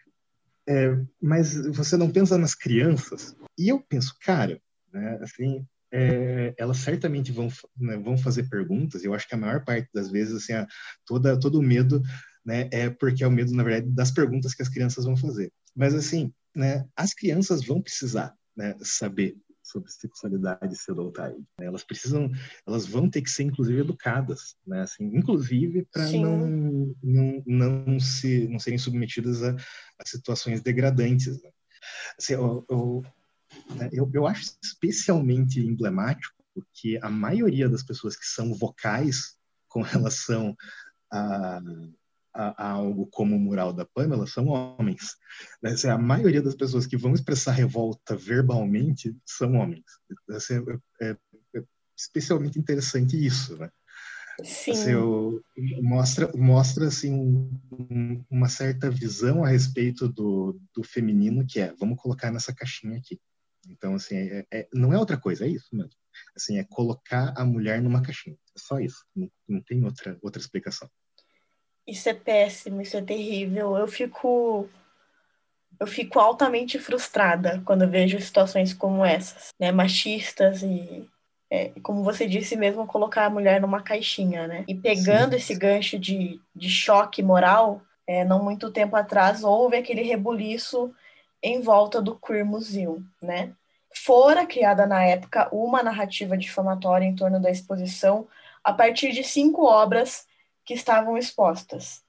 é, 0.67 0.97
mas 1.21 1.55
você 1.75 1.97
não 1.97 2.09
pensa 2.09 2.37
nas 2.37 2.55
crianças? 2.55 3.35
E 3.57 3.69
eu 3.69 3.79
penso, 3.79 4.15
cara, 4.21 4.61
né, 4.93 5.19
assim, 5.21 5.65
é, 5.91 6.53
elas 6.57 6.77
certamente 6.77 7.31
vão, 7.31 7.49
né, 7.77 7.97
vão 7.97 8.17
fazer 8.17 8.49
perguntas. 8.49 9.03
Eu 9.03 9.13
acho 9.13 9.27
que 9.27 9.35
a 9.35 9.37
maior 9.37 9.63
parte 9.63 9.89
das 9.93 10.09
vezes, 10.09 10.35
assim, 10.35 10.53
a, 10.53 10.67
toda, 11.05 11.39
todo 11.39 11.59
o 11.59 11.63
medo 11.63 12.01
né, 12.45 12.69
é 12.71 12.89
porque 12.89 13.23
é 13.23 13.27
o 13.27 13.31
medo, 13.31 13.53
na 13.53 13.63
verdade, 13.63 13.93
das 13.93 14.11
perguntas 14.11 14.53
que 14.53 14.61
as 14.61 14.69
crianças 14.69 15.05
vão 15.05 15.15
fazer. 15.15 15.51
Mas, 15.75 15.93
assim, 15.93 16.33
né, 16.55 16.87
as 16.95 17.13
crianças 17.13 17.65
vão 17.65 17.81
precisar 17.81 18.35
né, 18.55 18.75
saber 18.81 19.37
sobre 19.63 19.89
sexualidade 19.89 20.75
cedo 20.75 21.01
ou 21.01 21.11
tarde. 21.11 21.39
Né? 21.57 21.65
Elas 21.65 21.83
precisam, 21.83 22.29
elas 22.67 22.85
vão 22.85 23.09
ter 23.09 23.21
que 23.21 23.31
ser 23.31 23.43
inclusive 23.43 23.79
educadas, 23.79 24.55
né? 24.67 24.81
Assim, 24.81 25.05
inclusive 25.05 25.87
para 25.91 26.11
não, 26.11 26.93
não, 27.01 27.43
não 27.45 27.99
se 27.99 28.47
não 28.49 28.59
serem 28.59 28.77
submetidas 28.77 29.41
a, 29.41 29.55
a 29.55 30.05
situações 30.05 30.61
degradantes. 30.61 31.41
Né? 31.41 31.49
Assim, 32.19 32.33
eu, 32.33 32.65
eu, 32.69 33.03
né, 33.75 33.89
eu, 33.93 34.09
eu 34.13 34.27
acho 34.27 34.53
especialmente 34.61 35.59
emblemático 35.59 36.43
que 36.73 36.99
a 37.01 37.09
maioria 37.09 37.67
das 37.69 37.83
pessoas 37.83 38.15
que 38.15 38.25
são 38.25 38.53
vocais 38.53 39.37
com 39.67 39.81
relação 39.81 40.55
a 41.11 41.61
a, 42.33 42.63
a 42.63 42.71
algo 42.71 43.07
como 43.07 43.35
o 43.35 43.39
mural 43.39 43.71
da 43.71 43.85
Pamela 43.85 44.25
são 44.25 44.47
homens. 44.47 45.15
Né? 45.61 45.71
Assim, 45.71 45.87
a 45.87 45.97
maioria 45.97 46.41
das 46.41 46.55
pessoas 46.55 46.87
que 46.87 46.97
vão 46.97 47.13
expressar 47.13 47.51
revolta 47.51 48.15
verbalmente 48.15 49.15
são 49.25 49.53
homens. 49.53 49.83
Assim, 50.29 50.55
é, 50.99 51.09
é, 51.09 51.17
é 51.55 51.63
especialmente 51.97 52.59
interessante 52.59 53.23
isso, 53.23 53.57
né? 53.57 53.69
Sim. 54.43 54.71
Assim, 54.71 54.91
eu, 54.91 55.43
mostra 55.81 56.31
mostra 56.35 56.87
assim 56.87 57.13
um, 57.13 58.25
uma 58.29 58.49
certa 58.49 58.89
visão 58.89 59.43
a 59.43 59.49
respeito 59.49 60.09
do, 60.09 60.59
do 60.73 60.83
feminino 60.83 61.45
que 61.45 61.59
é 61.59 61.71
vamos 61.73 62.01
colocar 62.01 62.31
nessa 62.31 62.51
caixinha 62.51 62.97
aqui 62.97 63.21
então 63.69 63.93
assim 63.93 64.15
é, 64.15 64.47
é, 64.51 64.67
não 64.73 64.91
é 64.91 64.97
outra 64.97 65.17
coisa 65.17 65.45
é 65.45 65.49
isso 65.49 65.67
mesmo 65.71 65.91
assim 66.35 66.57
é 66.57 66.63
colocar 66.63 67.31
a 67.37 67.45
mulher 67.45 67.79
numa 67.79 68.01
caixinha 68.01 68.35
é 68.35 68.59
só 68.59 68.79
isso 68.79 69.05
não, 69.15 69.31
não 69.47 69.61
tem 69.61 69.85
outra 69.85 70.17
outra 70.19 70.41
explicação 70.41 70.89
isso 71.87 72.09
é 72.09 72.13
péssimo, 72.13 72.81
isso 72.81 72.97
é 72.97 73.01
terrível. 73.01 73.77
Eu 73.77 73.87
fico 73.87 74.69
eu 75.79 75.87
fico 75.87 76.19
altamente 76.19 76.79
frustrada 76.79 77.61
quando 77.65 77.89
vejo 77.89 78.19
situações 78.21 78.73
como 78.73 79.03
essas, 79.03 79.49
né, 79.59 79.71
machistas 79.71 80.63
e 80.63 81.09
é, 81.53 81.71
como 81.83 82.03
você 82.03 82.25
disse 82.25 82.55
mesmo, 82.55 82.87
colocar 82.87 83.25
a 83.25 83.29
mulher 83.29 83.61
numa 83.61 83.83
caixinha, 83.83 84.47
né? 84.47 84.63
E 84.67 84.73
pegando 84.73 85.31
Sim. 85.31 85.35
esse 85.37 85.55
gancho 85.55 85.99
de, 85.99 86.41
de 86.55 86.67
choque 86.67 87.21
moral, 87.21 87.79
é, 88.07 88.25
não 88.25 88.43
muito 88.43 88.71
tempo 88.71 88.95
atrás 88.95 89.43
houve 89.43 89.77
aquele 89.77 90.01
rebuliço 90.01 90.91
em 91.43 91.61
volta 91.61 92.01
do 92.01 92.15
Queer 92.15 92.43
Museum, 92.43 93.03
né? 93.21 93.53
Fora 93.93 94.47
criada 94.47 94.87
na 94.87 95.03
época 95.03 95.47
uma 95.51 95.83
narrativa 95.83 96.35
difamatória 96.35 97.05
em 97.05 97.15
torno 97.15 97.39
da 97.39 97.51
exposição 97.51 98.27
a 98.63 98.73
partir 98.73 99.11
de 99.11 99.23
cinco 99.23 99.63
obras 99.63 100.25
que 100.65 100.73
estavam 100.73 101.17
expostas. 101.17 102.01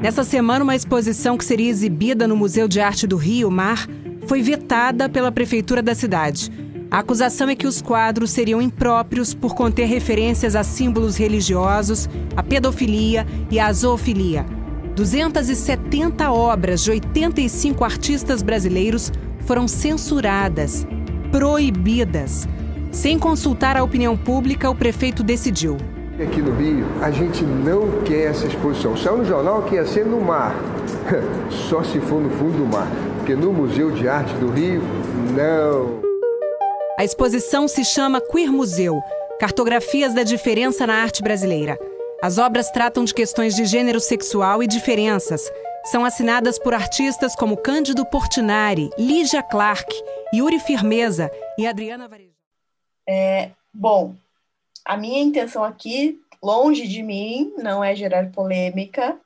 Nessa 0.00 0.24
semana, 0.24 0.62
uma 0.62 0.76
exposição 0.76 1.36
que 1.36 1.44
seria 1.44 1.70
exibida 1.70 2.28
no 2.28 2.36
Museu 2.36 2.68
de 2.68 2.80
Arte 2.80 3.06
do 3.06 3.16
Rio 3.16 3.50
Mar 3.50 3.88
foi 4.26 4.42
vetada 4.42 5.08
pela 5.08 5.32
prefeitura 5.32 5.82
da 5.82 5.94
cidade. 5.94 6.50
A 6.90 7.00
acusação 7.00 7.48
é 7.48 7.56
que 7.56 7.66
os 7.66 7.82
quadros 7.82 8.30
seriam 8.30 8.62
impróprios 8.62 9.34
por 9.34 9.54
conter 9.54 9.86
referências 9.86 10.54
a 10.54 10.62
símbolos 10.62 11.16
religiosos, 11.16 12.08
a 12.36 12.42
pedofilia 12.42 13.26
e 13.50 13.58
a 13.58 13.72
zoofilia. 13.72 14.46
270 14.94 16.30
obras 16.30 16.82
de 16.84 16.90
85 16.92 17.84
artistas 17.84 18.42
brasileiros 18.42 19.12
foram 19.40 19.66
censuradas, 19.66 20.86
proibidas. 21.30 22.48
Sem 22.92 23.18
consultar 23.18 23.76
a 23.76 23.84
opinião 23.84 24.16
pública, 24.16 24.70
o 24.70 24.74
prefeito 24.74 25.22
decidiu. 25.22 25.76
Aqui 26.18 26.40
no 26.40 26.52
Rio, 26.56 26.86
a 27.02 27.10
gente 27.10 27.44
não 27.44 28.02
quer 28.02 28.30
essa 28.30 28.46
exposição. 28.46 28.96
Saiu 28.96 29.18
no 29.18 29.24
jornal 29.24 29.62
que 29.64 29.74
ia 29.74 29.84
ser 29.84 30.06
no 30.06 30.18
mar. 30.18 30.54
Só 31.68 31.82
se 31.82 32.00
for 32.00 32.22
no 32.22 32.30
fundo 32.30 32.56
do 32.56 32.64
mar. 32.66 32.88
Porque 33.18 33.34
no 33.34 33.52
Museu 33.52 33.90
de 33.90 34.08
Arte 34.08 34.32
do 34.36 34.50
Rio, 34.50 34.80
não. 35.36 36.00
A 36.98 37.04
exposição 37.04 37.68
se 37.68 37.84
chama 37.84 38.18
Queer 38.18 38.50
Museu 38.50 38.98
Cartografias 39.38 40.14
da 40.14 40.22
Diferença 40.22 40.86
na 40.86 40.94
Arte 40.94 41.22
Brasileira. 41.22 41.78
As 42.22 42.38
obras 42.38 42.70
tratam 42.70 43.04
de 43.04 43.12
questões 43.12 43.54
de 43.54 43.66
gênero 43.66 44.00
sexual 44.00 44.62
e 44.62 44.66
diferenças. 44.66 45.52
São 45.84 46.02
assinadas 46.02 46.58
por 46.58 46.72
artistas 46.72 47.36
como 47.36 47.58
Cândido 47.58 48.06
Portinari, 48.06 48.88
Lígia 48.98 49.42
Clark, 49.42 49.94
Yuri 50.34 50.58
Firmeza 50.60 51.30
e 51.58 51.66
Adriana 51.66 52.08
Varejão. 52.08 52.32
É, 53.06 53.50
bom, 53.74 54.14
a 54.86 54.96
minha 54.96 55.20
intenção 55.20 55.64
aqui, 55.64 56.20
longe 56.42 56.86
de 56.86 57.02
mim, 57.02 57.52
não 57.58 57.82
é 57.82 57.94
gerar 57.94 58.30
polêmica, 58.30 59.20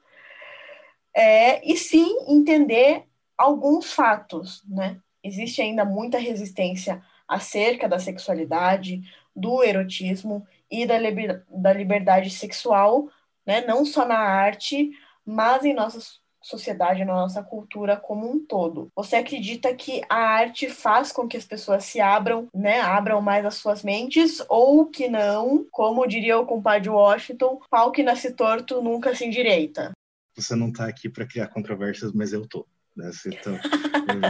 é, 1.15 1.65
e 1.71 1.77
sim 1.77 2.17
entender 2.27 3.05
alguns 3.37 3.93
fatos, 3.93 4.65
né? 4.67 4.99
Existe 5.23 5.61
ainda 5.61 5.85
muita 5.85 6.19
resistência 6.19 7.03
acerca 7.29 7.87
da 7.87 7.99
sexualidade, 7.99 9.03
do 9.37 9.63
erotismo 9.63 10.47
e 10.71 10.87
da, 10.87 10.99
liber, 10.99 11.45
da 11.49 11.73
liberdade 11.73 12.31
sexual, 12.31 13.09
né? 13.45 13.61
Não 13.67 13.85
só 13.85 14.07
na 14.07 14.19
arte, 14.19 14.91
mas 15.27 15.65
em 15.65 15.75
nossa 15.75 16.01
sociedade, 16.43 17.05
na 17.05 17.15
nossa 17.15 17.43
cultura 17.43 17.97
como 17.97 18.31
um 18.31 18.45
todo. 18.45 18.89
Você 18.97 19.17
acredita 19.17 19.75
que 19.75 20.01
a 20.09 20.17
arte 20.17 20.69
faz 20.69 21.13
com 21.13 21.29
que 21.29 21.37
as 21.37 21.45
pessoas 21.45 21.85
se 21.85 22.01
abram, 22.01 22.49
né, 22.55 22.81
abram 22.81 23.21
mais 23.21 23.45
as 23.45 23.55
suas 23.55 23.83
mentes, 23.83 24.43
ou 24.49 24.87
que 24.87 25.09
não, 25.09 25.67
como 25.71 26.07
diria 26.07 26.39
o 26.39 26.47
compadre 26.47 26.89
Washington, 26.89 27.61
pau 27.71 27.93
que 27.93 28.03
nasce 28.03 28.33
torto 28.33 28.83
nunca 28.83 29.15
se 29.15 29.25
endireita? 29.25 29.93
Você 30.37 30.55
não 30.55 30.69
está 30.69 30.87
aqui 30.87 31.09
para 31.09 31.27
criar 31.27 31.49
controvérsias, 31.49 32.13
mas 32.13 32.33
eu 32.33 32.47
tô. 32.47 32.67
Né? 32.97 33.11
Então, 33.27 33.59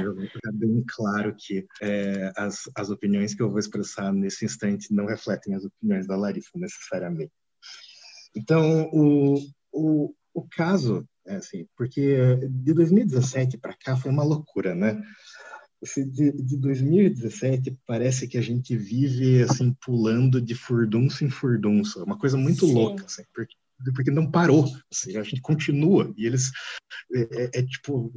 eu 0.04 0.14
vou 0.14 0.26
ficar 0.26 0.52
bem 0.52 0.84
claro 0.86 1.34
que 1.36 1.66
é, 1.80 2.32
as, 2.36 2.70
as 2.76 2.90
opiniões 2.90 3.34
que 3.34 3.42
eu 3.42 3.50
vou 3.50 3.58
expressar 3.58 4.12
nesse 4.12 4.44
instante 4.44 4.92
não 4.92 5.06
refletem 5.06 5.54
as 5.54 5.64
opiniões 5.64 6.06
da 6.06 6.16
Larissa 6.16 6.50
necessariamente. 6.54 7.32
Então, 8.34 8.88
o, 8.92 9.36
o, 9.72 10.14
o 10.34 10.48
caso, 10.48 11.06
assim, 11.36 11.66
porque 11.76 12.36
de 12.48 12.72
2017 12.74 13.58
para 13.58 13.74
cá 13.74 13.96
foi 13.96 14.10
uma 14.10 14.24
loucura, 14.24 14.74
né? 14.74 15.00
De, 15.96 16.32
de 16.32 16.56
2017 16.58 17.78
parece 17.86 18.28
que 18.28 18.36
a 18.36 18.42
gente 18.42 18.76
vive 18.76 19.42
assim 19.42 19.74
pulando 19.84 20.40
de 20.40 20.54
furdunço 20.54 21.24
em 21.24 21.30
furdunço, 21.30 22.04
uma 22.04 22.18
coisa 22.18 22.36
muito 22.36 22.66
Sim. 22.66 22.74
louca, 22.74 23.04
assim, 23.06 23.22
porque 23.34 23.54
porque 23.94 24.10
não 24.10 24.30
parou, 24.30 24.66
assim, 24.92 25.16
a 25.16 25.22
gente 25.22 25.40
continua 25.40 26.12
e 26.16 26.26
eles 26.26 26.50
é, 27.14 27.20
é, 27.20 27.50
é 27.60 27.62
tipo 27.62 28.12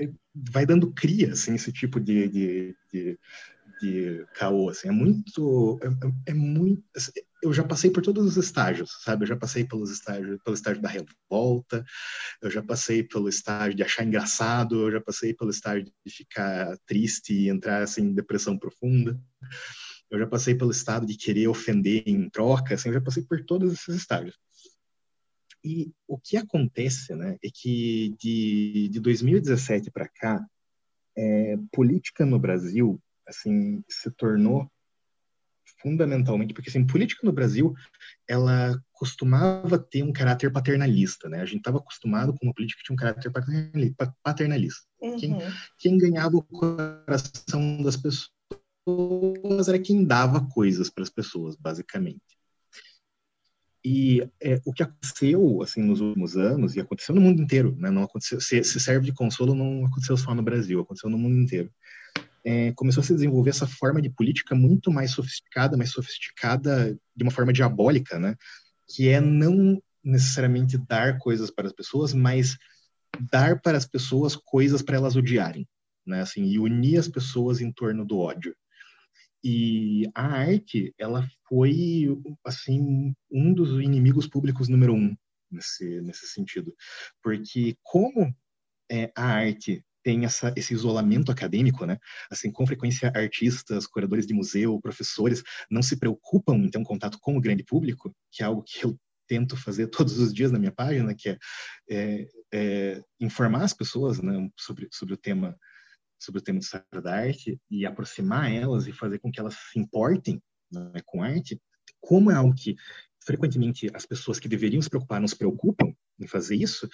é, 0.00 0.10
vai 0.34 0.64
dando 0.64 0.92
cria 0.92 1.32
assim 1.32 1.54
esse 1.54 1.72
tipo 1.72 2.00
de, 2.00 2.28
de, 2.28 2.76
de, 2.92 3.18
de 3.80 4.26
caô 4.34 4.70
assim, 4.70 4.88
é 4.88 4.92
muito 4.92 5.78
é, 5.82 5.88
é, 5.88 6.30
é 6.30 6.34
muito 6.34 6.82
assim, 6.96 7.10
eu 7.42 7.52
já 7.52 7.64
passei 7.64 7.90
por 7.90 8.02
todos 8.02 8.24
os 8.24 8.36
estágios, 8.36 9.02
sabe? 9.02 9.24
Eu 9.24 9.28
já 9.28 9.36
passei 9.36 9.64
pelos 9.64 9.90
estágios, 9.90 10.40
pelo 10.44 10.54
estágio 10.54 10.80
da 10.80 10.88
revolta, 10.88 11.84
eu 12.40 12.48
já 12.48 12.62
passei 12.62 13.02
pelo 13.02 13.28
estágio 13.28 13.74
de 13.74 13.82
achar 13.82 14.04
engraçado, 14.04 14.80
eu 14.80 14.92
já 14.92 15.00
passei 15.00 15.34
pelo 15.34 15.50
estágio 15.50 15.84
de 15.84 16.12
ficar 16.12 16.76
triste 16.86 17.34
e 17.34 17.48
entrar 17.48 17.82
assim, 17.82 18.02
em 18.02 18.14
depressão 18.14 18.56
profunda. 18.56 19.20
Eu 20.08 20.20
já 20.20 20.26
passei 20.26 20.54
pelo 20.54 20.70
estado 20.70 21.04
de 21.04 21.16
querer 21.16 21.48
ofender 21.48 22.04
em 22.06 22.30
troca, 22.30 22.74
assim, 22.74 22.90
eu 22.90 22.94
já 22.94 23.00
passei 23.00 23.24
por 23.24 23.44
todos 23.44 23.72
esses 23.72 23.96
estágios. 23.96 24.38
E 25.64 25.92
o 26.06 26.18
que 26.18 26.36
acontece, 26.36 27.14
né, 27.14 27.36
é 27.42 27.48
que 27.52 28.14
de, 28.20 28.88
de 28.88 29.00
2017 29.00 29.90
para 29.90 30.08
cá, 30.08 30.44
é, 31.16 31.56
política 31.72 32.24
no 32.24 32.38
Brasil, 32.38 33.00
assim, 33.26 33.82
se 33.88 34.10
tornou 34.12 34.70
fundamentalmente, 35.82 36.54
porque 36.54 36.70
assim, 36.70 36.86
política 36.86 37.26
no 37.26 37.32
Brasil, 37.32 37.74
ela 38.28 38.80
costumava 38.92 39.78
ter 39.78 40.02
um 40.02 40.12
caráter 40.12 40.50
paternalista, 40.50 41.28
né? 41.28 41.40
A 41.40 41.44
gente 41.44 41.58
estava 41.58 41.78
acostumado 41.78 42.32
com 42.32 42.46
uma 42.46 42.54
política 42.54 42.78
que 42.78 42.86
tinha 42.86 42.94
um 42.94 42.96
caráter 42.96 43.32
paternalista. 44.22 44.86
Uhum. 45.00 45.16
Quem, 45.16 45.38
quem 45.78 45.98
ganhava 45.98 46.36
o 46.36 46.42
coração 46.42 47.82
das 47.82 47.96
pessoas 47.96 49.68
era 49.68 49.78
quem 49.78 50.04
dava 50.04 50.46
coisas 50.48 50.88
para 50.88 51.02
as 51.02 51.10
pessoas, 51.10 51.56
basicamente. 51.56 52.20
E 53.84 54.24
é, 54.40 54.60
o 54.64 54.72
que 54.72 54.84
aconteceu 54.84 55.60
assim 55.60 55.82
nos 55.82 56.00
últimos 56.00 56.36
anos 56.36 56.76
e 56.76 56.80
aconteceu 56.80 57.14
no 57.14 57.20
mundo 57.20 57.42
inteiro, 57.42 57.74
né? 57.76 57.90
Não 57.90 58.04
aconteceu, 58.04 58.40
se, 58.40 58.62
se 58.62 58.78
serve 58.78 59.06
de 59.06 59.12
consolo, 59.12 59.54
não 59.54 59.84
aconteceu 59.86 60.16
só 60.16 60.32
no 60.32 60.42
Brasil, 60.42 60.80
aconteceu 60.80 61.10
no 61.10 61.18
mundo 61.18 61.36
inteiro 61.36 61.68
é, 62.44 62.72
começou 62.72 63.00
a 63.00 63.04
se 63.04 63.14
desenvolver 63.14 63.50
essa 63.50 63.66
forma 63.66 64.02
de 64.02 64.10
política 64.10 64.54
muito 64.54 64.90
mais 64.90 65.12
sofisticada, 65.12 65.76
mais 65.76 65.90
sofisticada 65.90 66.98
de 67.14 67.22
uma 67.22 67.30
forma 67.30 67.52
diabólica, 67.52 68.18
né? 68.18 68.36
Que 68.88 69.08
é 69.08 69.20
não 69.20 69.80
necessariamente 70.02 70.76
dar 70.76 71.18
coisas 71.18 71.50
para 71.50 71.66
as 71.66 71.72
pessoas, 71.72 72.12
mas 72.12 72.56
dar 73.30 73.60
para 73.60 73.78
as 73.78 73.86
pessoas 73.86 74.34
coisas 74.34 74.82
para 74.82 74.96
elas 74.96 75.16
odiarem, 75.16 75.68
né? 76.06 76.22
Assim, 76.22 76.44
e 76.44 76.58
unir 76.58 76.98
as 76.98 77.08
pessoas 77.08 77.60
em 77.60 77.70
torno 77.70 78.04
do 78.04 78.18
ódio. 78.18 78.54
E 79.44 80.08
a 80.14 80.24
arte, 80.24 80.94
ela 80.98 81.26
foi, 81.48 82.06
assim, 82.44 83.14
um 83.30 83.52
dos 83.52 83.80
inimigos 83.82 84.28
públicos 84.28 84.68
número 84.68 84.94
um 84.94 85.16
nesse, 85.50 86.00
nesse 86.00 86.28
sentido. 86.28 86.74
Porque 87.20 87.76
como 87.82 88.34
é, 88.90 89.10
a 89.16 89.24
arte 89.24 89.84
tem 90.02 90.24
essa, 90.24 90.52
esse 90.56 90.74
isolamento 90.74 91.30
acadêmico, 91.30 91.86
né? 91.86 91.98
Assim, 92.30 92.50
com 92.50 92.66
frequência, 92.66 93.12
artistas, 93.14 93.86
curadores 93.86 94.26
de 94.26 94.34
museu, 94.34 94.80
professores 94.80 95.42
não 95.70 95.82
se 95.82 95.96
preocupam 95.96 96.56
em 96.56 96.68
ter 96.68 96.78
um 96.78 96.84
contato 96.84 97.18
com 97.20 97.36
o 97.36 97.40
grande 97.40 97.64
público, 97.64 98.14
que 98.30 98.42
é 98.42 98.46
algo 98.46 98.62
que 98.62 98.84
eu 98.84 98.98
tento 99.26 99.56
fazer 99.56 99.86
todos 99.88 100.18
os 100.18 100.32
dias 100.32 100.50
na 100.50 100.58
minha 100.58 100.72
página, 100.72 101.14
que 101.14 101.28
é, 101.28 101.38
é, 101.90 102.28
é 102.52 103.02
informar 103.20 103.62
as 103.62 103.72
pessoas 103.72 104.20
né, 104.20 104.48
sobre, 104.58 104.88
sobre 104.90 105.14
o 105.14 105.16
tema 105.16 105.56
sobre 106.18 106.38
o 106.40 106.44
tema 106.44 106.60
de 106.60 107.02
da 107.02 107.16
arte 107.16 107.60
e 107.68 107.84
aproximar 107.84 108.48
elas 108.48 108.86
e 108.86 108.92
fazer 108.92 109.18
com 109.18 109.28
que 109.28 109.40
elas 109.40 109.56
se 109.72 109.80
importem 109.80 110.40
né, 110.70 111.00
com 111.04 111.20
arte, 111.20 111.60
como 112.00 112.30
é 112.30 112.34
algo 112.36 112.54
que 112.54 112.76
frequentemente 113.26 113.90
as 113.92 114.06
pessoas 114.06 114.38
que 114.38 114.48
deveriam 114.48 114.80
se 114.80 114.88
preocupar 114.88 115.20
não 115.20 115.26
se 115.26 115.36
preocupam, 115.36 115.92
em 116.20 116.26
fazer 116.26 116.56
isso, 116.56 116.88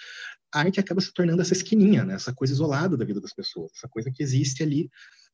a 0.53 0.59
arte 0.59 0.79
acaba 0.79 1.01
se 1.01 1.13
tornando 1.13 1.41
essa 1.41 1.53
esquininha, 1.53 2.03
né? 2.03 2.15
essa 2.15 2.33
coisa 2.33 2.53
isolada 2.53 2.97
da 2.97 3.05
vida 3.05 3.21
das 3.21 3.33
pessoas, 3.33 3.71
essa 3.75 3.87
coisa 3.87 4.11
que 4.11 4.23
existe 4.23 4.63
ali 4.63 4.89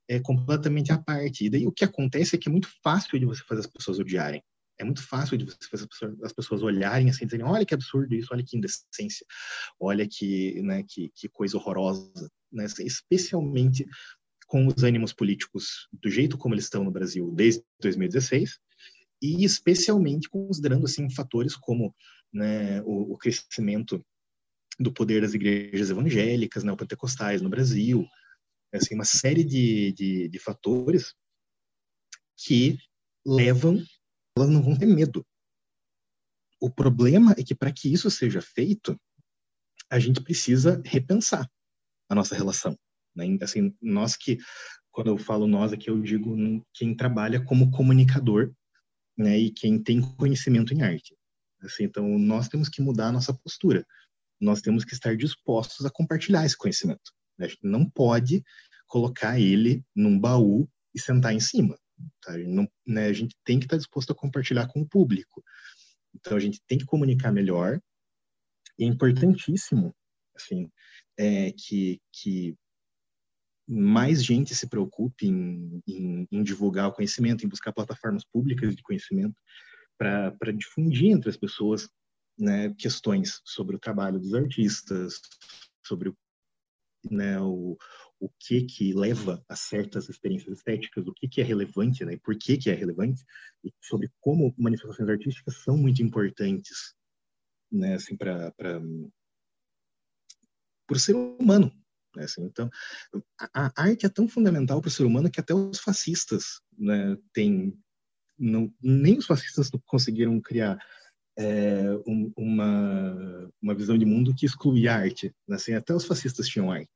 é, 0.07 0.19
completamente 0.19 0.91
à 0.91 0.97
parte. 0.97 1.45
E 1.45 1.49
daí 1.49 1.65
o 1.65 1.71
que 1.71 1.85
acontece 1.85 2.35
é 2.35 2.39
que 2.39 2.49
é 2.49 2.51
muito 2.51 2.69
fácil 2.83 3.19
de 3.19 3.25
você 3.25 3.43
fazer 3.43 3.61
as 3.61 3.67
pessoas 3.67 3.99
odiarem. 3.99 4.43
É 4.77 4.83
muito 4.83 5.01
fácil 5.01 5.37
de 5.37 5.45
você 5.45 5.69
fazer 5.69 5.87
as 6.23 6.33
pessoas 6.33 6.61
olharem 6.61 7.09
assim, 7.09 7.25
dizerem, 7.25 7.45
olha 7.45 7.65
que 7.65 7.73
absurdo 7.73 8.13
isso, 8.13 8.29
olha 8.33 8.43
que 8.43 8.57
indecência, 8.57 9.25
olha 9.79 10.05
que, 10.05 10.61
né, 10.61 10.83
que, 10.83 11.11
que 11.15 11.29
coisa 11.29 11.55
horrorosa, 11.57 12.29
né? 12.51 12.65
especialmente 12.79 13.85
com 14.47 14.67
os 14.67 14.83
ânimos 14.83 15.13
políticos 15.13 15.87
do 15.93 16.09
jeito 16.09 16.37
como 16.37 16.53
eles 16.53 16.65
estão 16.65 16.83
no 16.83 16.91
Brasil 16.91 17.31
desde 17.31 17.63
2016, 17.81 18.59
e 19.21 19.43
especialmente 19.45 20.29
considerando 20.29 20.85
assim 20.85 21.09
fatores 21.09 21.55
como 21.55 21.95
né, 22.31 22.81
o, 22.81 23.13
o, 23.13 23.17
crescimento 23.17 24.05
do 24.79 24.91
poder 24.91 25.21
das 25.21 25.33
igrejas 25.33 25.89
evangélicas, 25.89 26.63
neopentecostais 26.63 27.41
no 27.41 27.49
Brasil, 27.49 28.05
assim, 28.73 28.95
uma 28.95 29.05
série 29.05 29.43
de, 29.43 29.93
de, 29.93 30.27
de 30.27 30.39
fatores 30.39 31.13
que 32.37 32.77
levam, 33.25 33.81
elas 34.37 34.49
não 34.49 34.61
vão 34.61 34.77
ter 34.77 34.85
medo. 34.85 35.25
O 36.61 36.69
problema 36.69 37.33
é 37.37 37.43
que 37.43 37.55
para 37.55 37.71
que 37.71 37.91
isso 37.91 38.09
seja 38.09 38.41
feito, 38.41 38.99
a 39.89 39.99
gente 39.99 40.21
precisa 40.21 40.81
repensar 40.85 41.49
a 42.09 42.15
nossa 42.15 42.35
relação. 42.35 42.77
Né? 43.15 43.37
Assim, 43.41 43.75
nós 43.81 44.15
que, 44.15 44.37
quando 44.91 45.07
eu 45.07 45.17
falo 45.17 45.47
nós 45.47 45.71
aqui, 45.71 45.89
eu 45.89 46.01
digo 46.01 46.35
quem 46.73 46.95
trabalha 46.95 47.43
como 47.43 47.71
comunicador 47.71 48.53
né, 49.17 49.37
e 49.37 49.51
quem 49.51 49.81
tem 49.81 50.01
conhecimento 50.01 50.73
em 50.73 50.81
arte. 50.81 51.15
Assim, 51.61 51.83
então, 51.83 52.19
nós 52.19 52.47
temos 52.47 52.69
que 52.69 52.81
mudar 52.81 53.07
a 53.07 53.11
nossa 53.11 53.33
postura. 53.33 53.85
Nós 54.39 54.61
temos 54.61 54.83
que 54.83 54.93
estar 54.93 55.15
dispostos 55.15 55.85
a 55.85 55.91
compartilhar 55.91 56.45
esse 56.45 56.57
conhecimento. 56.57 57.11
Né? 57.37 57.45
A 57.45 57.49
gente 57.49 57.63
não 57.63 57.89
pode 57.89 58.43
colocar 58.87 59.39
ele 59.39 59.83
num 59.95 60.19
baú 60.19 60.69
e 60.93 60.99
sentar 60.99 61.33
em 61.33 61.39
cima. 61.39 61.77
Tá? 62.21 62.33
A, 62.33 62.37
gente 62.37 62.51
não, 62.51 62.67
né, 62.85 63.07
a 63.07 63.13
gente 63.13 63.35
tem 63.43 63.59
que 63.59 63.65
estar 63.65 63.77
disposto 63.77 64.11
a 64.11 64.15
compartilhar 64.15 64.67
com 64.67 64.81
o 64.81 64.87
público. 64.87 65.43
Então, 66.13 66.37
a 66.37 66.39
gente 66.39 66.61
tem 66.67 66.77
que 66.77 66.85
comunicar 66.85 67.31
melhor. 67.31 67.79
E 68.77 68.83
é 68.83 68.87
importantíssimo 68.87 69.95
assim, 70.35 70.69
é, 71.17 71.51
que, 71.51 71.99
que 72.11 72.55
mais 73.67 74.23
gente 74.23 74.53
se 74.53 74.67
preocupe 74.67 75.27
em, 75.27 75.81
em, 75.87 76.27
em, 76.31 76.43
divulgar 76.43 76.89
o 76.89 76.93
conhecimento, 76.93 77.45
em 77.45 77.49
buscar 77.49 77.73
plataformas 77.73 78.23
públicas 78.25 78.75
de 78.75 78.83
conhecimento, 78.83 79.35
para 79.97 80.51
difundir 80.53 81.11
entre 81.11 81.29
as 81.29 81.37
pessoas 81.37 81.89
né, 82.37 82.73
questões 82.75 83.41
sobre 83.45 83.75
o 83.75 83.79
trabalho 83.79 84.19
dos 84.19 84.33
artistas, 84.33 85.21
sobre 85.85 86.13
né, 87.09 87.39
o, 87.39 87.77
o 88.19 88.29
que 88.39 88.63
que 88.63 88.93
leva 88.93 89.43
a 89.47 89.55
certas 89.55 90.09
experiências 90.09 90.57
estéticas, 90.57 91.07
o 91.07 91.13
que 91.13 91.27
que 91.27 91.41
é 91.41 91.43
relevante, 91.43 92.03
né, 92.03 92.17
por 92.23 92.35
que 92.37 92.57
que 92.57 92.69
é 92.69 92.73
relevante, 92.73 93.23
e 93.63 93.71
sobre 93.81 94.11
como 94.19 94.53
manifestações 94.57 95.09
artísticas 95.09 95.63
são 95.63 95.77
muito 95.77 96.01
importantes, 96.01 96.95
né, 97.71 97.95
assim, 97.95 98.15
para 98.15 98.53
o 100.89 100.99
ser 100.99 101.15
humano. 101.15 101.71
Né, 102.15 102.23
assim, 102.23 102.43
então, 102.43 102.69
a, 103.39 103.65
a, 103.65 103.83
arte 103.83 104.05
é 104.05 104.09
tão 104.09 104.27
fundamental 104.27 104.81
para 104.81 104.87
o 104.87 104.91
ser 104.91 105.03
humano 105.03 105.29
que 105.29 105.39
até 105.39 105.53
os 105.53 105.79
fascistas 105.79 106.61
né, 106.77 107.17
têm 107.33 107.77
não, 108.37 108.73
nem 108.81 109.17
os 109.17 109.25
fascistas 109.25 109.69
conseguiram 109.85 110.39
criar 110.41 110.77
é, 111.37 111.83
um, 112.07 112.31
uma, 112.37 113.51
uma 113.61 113.75
visão 113.75 113.97
de 113.97 114.05
mundo 114.05 114.33
que 114.35 114.45
excluía 114.45 114.93
a 114.93 114.97
arte. 114.97 115.33
Né? 115.47 115.55
Assim, 115.55 115.73
até 115.73 115.93
os 115.93 116.05
fascistas 116.05 116.47
tinham 116.47 116.71
arte. 116.71 116.89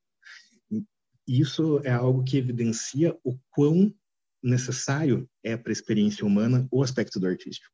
Isso 1.27 1.79
é 1.83 1.91
algo 1.91 2.23
que 2.23 2.37
evidencia 2.37 3.15
o 3.23 3.37
quão 3.51 3.93
necessário 4.41 5.29
é 5.43 5.55
para 5.55 5.71
a 5.71 5.73
experiência 5.73 6.25
humana 6.25 6.67
o 6.71 6.81
aspecto 6.81 7.19
do 7.19 7.27
artístico. 7.27 7.71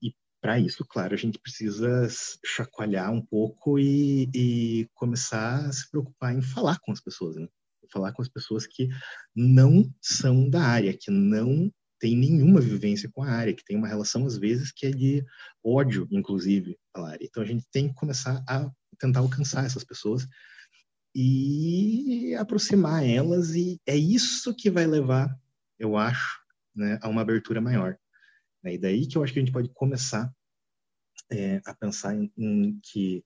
E 0.00 0.14
para 0.40 0.60
isso, 0.60 0.84
claro, 0.84 1.14
a 1.14 1.16
gente 1.16 1.38
precisa 1.38 2.06
chacoalhar 2.44 3.10
um 3.10 3.20
pouco 3.20 3.78
e, 3.78 4.30
e, 4.32 4.88
começar 4.94 5.66
a 5.66 5.72
se 5.72 5.90
preocupar 5.90 6.32
em 6.32 6.42
falar 6.42 6.78
com 6.80 6.92
as 6.92 7.00
pessoas, 7.00 7.34
né? 7.36 7.48
Falar 7.92 8.12
com 8.12 8.22
as 8.22 8.28
pessoas 8.28 8.66
que 8.66 8.88
não 9.34 9.92
são 10.00 10.48
da 10.48 10.62
área, 10.62 10.96
que 10.96 11.10
não 11.10 11.72
tem 12.04 12.14
nenhuma 12.14 12.60
vivência 12.60 13.10
com 13.10 13.22
a 13.22 13.30
área, 13.30 13.54
que 13.54 13.64
tem 13.64 13.78
uma 13.78 13.88
relação, 13.88 14.26
às 14.26 14.36
vezes, 14.36 14.70
que 14.70 14.84
é 14.84 14.90
de 14.90 15.24
ódio, 15.64 16.06
inclusive, 16.10 16.78
pela 16.92 17.12
área. 17.12 17.24
Então, 17.24 17.42
a 17.42 17.46
gente 17.46 17.64
tem 17.72 17.88
que 17.88 17.94
começar 17.94 18.44
a 18.46 18.70
tentar 18.98 19.20
alcançar 19.20 19.64
essas 19.64 19.84
pessoas 19.84 20.28
e 21.14 22.34
aproximar 22.38 23.02
elas, 23.08 23.54
e 23.54 23.80
é 23.86 23.96
isso 23.96 24.54
que 24.54 24.70
vai 24.70 24.86
levar, 24.86 25.34
eu 25.78 25.96
acho, 25.96 26.38
né, 26.76 26.98
a 27.00 27.08
uma 27.08 27.22
abertura 27.22 27.58
maior. 27.58 27.96
Né? 28.62 28.74
E 28.74 28.78
daí 28.78 29.06
que 29.06 29.16
eu 29.16 29.24
acho 29.24 29.32
que 29.32 29.38
a 29.38 29.42
gente 29.42 29.52
pode 29.52 29.70
começar 29.70 30.30
é, 31.32 31.62
a 31.64 31.74
pensar 31.74 32.14
em, 32.14 32.30
em, 32.36 32.78
que, 32.82 33.24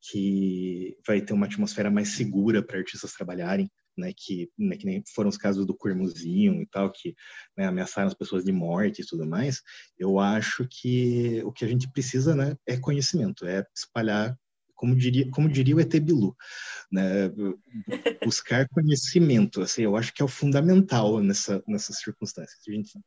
que 0.00 0.96
vai 1.06 1.20
ter 1.20 1.34
uma 1.34 1.44
atmosfera 1.44 1.90
mais 1.90 2.08
segura 2.16 2.62
para 2.62 2.78
artistas 2.78 3.12
trabalharem, 3.12 3.70
né, 3.96 4.12
que, 4.16 4.50
né, 4.58 4.76
que 4.76 4.86
nem 4.86 5.02
foram 5.14 5.28
os 5.28 5.36
casos 5.36 5.66
do 5.66 5.76
Quirmuzinho 5.76 6.60
e 6.62 6.66
tal, 6.66 6.90
que 6.90 7.14
né, 7.56 7.66
ameaçaram 7.66 8.08
as 8.08 8.14
pessoas 8.14 8.44
de 8.44 8.52
morte 8.52 9.02
e 9.02 9.06
tudo 9.06 9.26
mais, 9.26 9.62
eu 9.98 10.18
acho 10.18 10.66
que 10.68 11.42
o 11.44 11.52
que 11.52 11.64
a 11.64 11.68
gente 11.68 11.90
precisa 11.90 12.34
né, 12.34 12.56
é 12.66 12.76
conhecimento, 12.76 13.46
é 13.46 13.64
espalhar 13.74 14.36
como 14.74 14.94
diria, 14.94 15.30
como 15.30 15.48
diria 15.48 15.76
o 15.76 15.80
ET 15.80 15.98
Bilu, 16.00 16.36
né? 16.90 17.30
buscar 18.22 18.68
conhecimento, 18.68 19.62
assim, 19.62 19.82
eu 19.82 19.96
acho 19.96 20.12
que 20.12 20.20
é 20.20 20.24
o 20.24 20.28
fundamental 20.28 21.20
nessa, 21.20 21.62
nessas 21.66 21.98
circunstâncias, 21.98 22.60
a 22.68 22.70
gente 22.70 22.98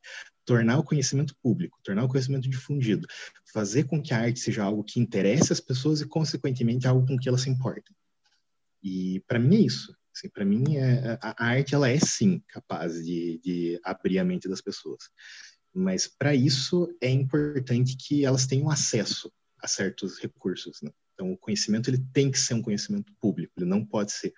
tornar 0.46 0.80
o 0.80 0.84
conhecimento 0.84 1.36
público, 1.42 1.78
tornar 1.84 2.04
o 2.04 2.08
conhecimento 2.08 2.50
difundido, 2.50 3.08
fazer 3.54 3.84
com 3.84 4.02
que 4.02 4.14
a 4.14 4.20
arte 4.20 4.40
seja 4.40 4.64
algo 4.64 4.84
que 4.84 5.00
interesse 5.00 5.54
as 5.54 5.60
pessoas 5.60 6.02
e, 6.02 6.08
consequentemente, 6.08 6.88
algo 6.88 7.06
com 7.06 7.18
que 7.18 7.28
elas 7.30 7.42
se 7.42 7.50
importem. 7.50 7.96
E, 8.82 9.22
para 9.28 9.40
mim, 9.40 9.58
é 9.58 9.62
isso. 9.62 9.96
Assim, 10.18 10.30
para 10.30 10.44
mim, 10.44 10.78
é, 10.78 11.20
a, 11.22 11.36
a, 11.38 11.46
arte, 11.46 11.76
ela 11.76 11.90
é, 11.90 12.00
sim, 12.00 12.42
capaz 12.48 13.06
de, 13.06 13.40
de 13.44 13.80
abrir 13.84 14.18
a 14.18 14.24
mente 14.24 14.50
das 14.50 14.62
pessoas. 14.62 15.10
Mas, 15.72 16.08
para 16.08 16.34
isso, 16.34 16.88
é 17.00 17.10
importante 17.10 17.96
que 17.96 18.26
elas 18.26 18.48
tenham 18.48 18.70
acesso 18.70 19.32
a 19.62 19.68
certos 19.68 20.18
recursos, 20.18 20.80
né? 20.82 20.92
Então, 21.14 21.32
o 21.32 21.38
conhecimento 21.38 21.90
ele 21.90 22.04
tem 22.14 22.32
que 22.32 22.40
ser 22.40 22.56
um 22.56 22.62
conhecimento 22.62 23.14
público, 23.20 23.54
ele 23.58 23.66
não 23.66 23.84
pode 23.86 24.12
ser 24.12 24.34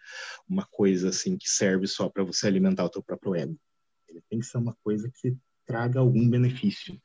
uma 0.48 0.66
coisa 0.66 1.10
assim 1.10 1.38
que 1.38 1.50
serve 1.50 1.88
só 1.88 2.10
para 2.10 2.24
você 2.24 2.48
alimentar 2.48 2.86
o 2.86 2.90
teu 2.90 3.04
próprio 3.04 3.36
ego. 3.36 3.60
Ele 4.08 4.22
tem 4.30 4.40
que 4.40 4.46
ser 4.46 4.58
uma 4.58 4.76
coisa 4.84 5.10
que 5.14 5.36
traga 5.66 6.00
algum 6.00 6.30
benefício 6.30 7.00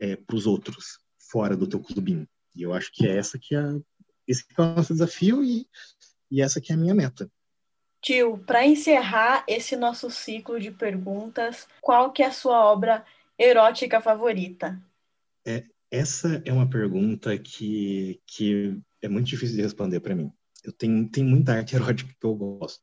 é, 0.00 0.16
para 0.16 0.36
os 0.36 0.46
outros, 0.46 1.00
fora 1.18 1.56
do 1.56 1.68
teu 1.68 1.80
clubinho. 1.80 2.28
E 2.54 2.62
eu 2.62 2.72
acho 2.72 2.92
que 2.92 3.06
é 3.06 3.16
essa 3.16 3.38
que 3.38 3.54
é 3.54 3.62
esse 4.26 4.46
que 4.46 4.54
é 4.56 4.62
o 4.62 4.74
nosso 4.74 4.92
desafio 4.92 5.42
e, 5.42 5.66
e 6.30 6.40
essa 6.40 6.60
que 6.60 6.72
é 6.72 6.74
a 6.76 6.78
minha 6.78 6.94
meta. 6.94 7.30
Tio, 8.02 8.36
para 8.38 8.66
encerrar 8.66 9.44
esse 9.46 9.76
nosso 9.76 10.10
ciclo 10.10 10.58
de 10.58 10.72
perguntas, 10.72 11.68
qual 11.80 12.12
que 12.12 12.20
é 12.20 12.26
a 12.26 12.32
sua 12.32 12.64
obra 12.64 13.04
erótica 13.38 14.00
favorita? 14.00 14.82
É, 15.46 15.64
essa 15.88 16.42
é 16.44 16.52
uma 16.52 16.68
pergunta 16.68 17.38
que, 17.38 18.20
que 18.26 18.76
é 19.00 19.08
muito 19.08 19.28
difícil 19.28 19.54
de 19.54 19.62
responder 19.62 20.00
para 20.00 20.16
mim. 20.16 20.32
Eu 20.64 20.72
tenho, 20.72 21.08
tenho 21.08 21.28
muita 21.28 21.54
arte 21.54 21.76
erótica 21.76 22.12
que 22.18 22.26
eu 22.26 22.34
gosto, 22.34 22.82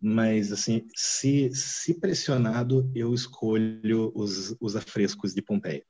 mas 0.00 0.50
assim, 0.50 0.88
se, 0.96 1.54
se 1.54 1.94
pressionado, 2.00 2.90
eu 2.96 3.14
escolho 3.14 4.10
os, 4.12 4.56
os 4.60 4.74
afrescos 4.74 5.32
de 5.32 5.40
Pompeia. 5.40 5.84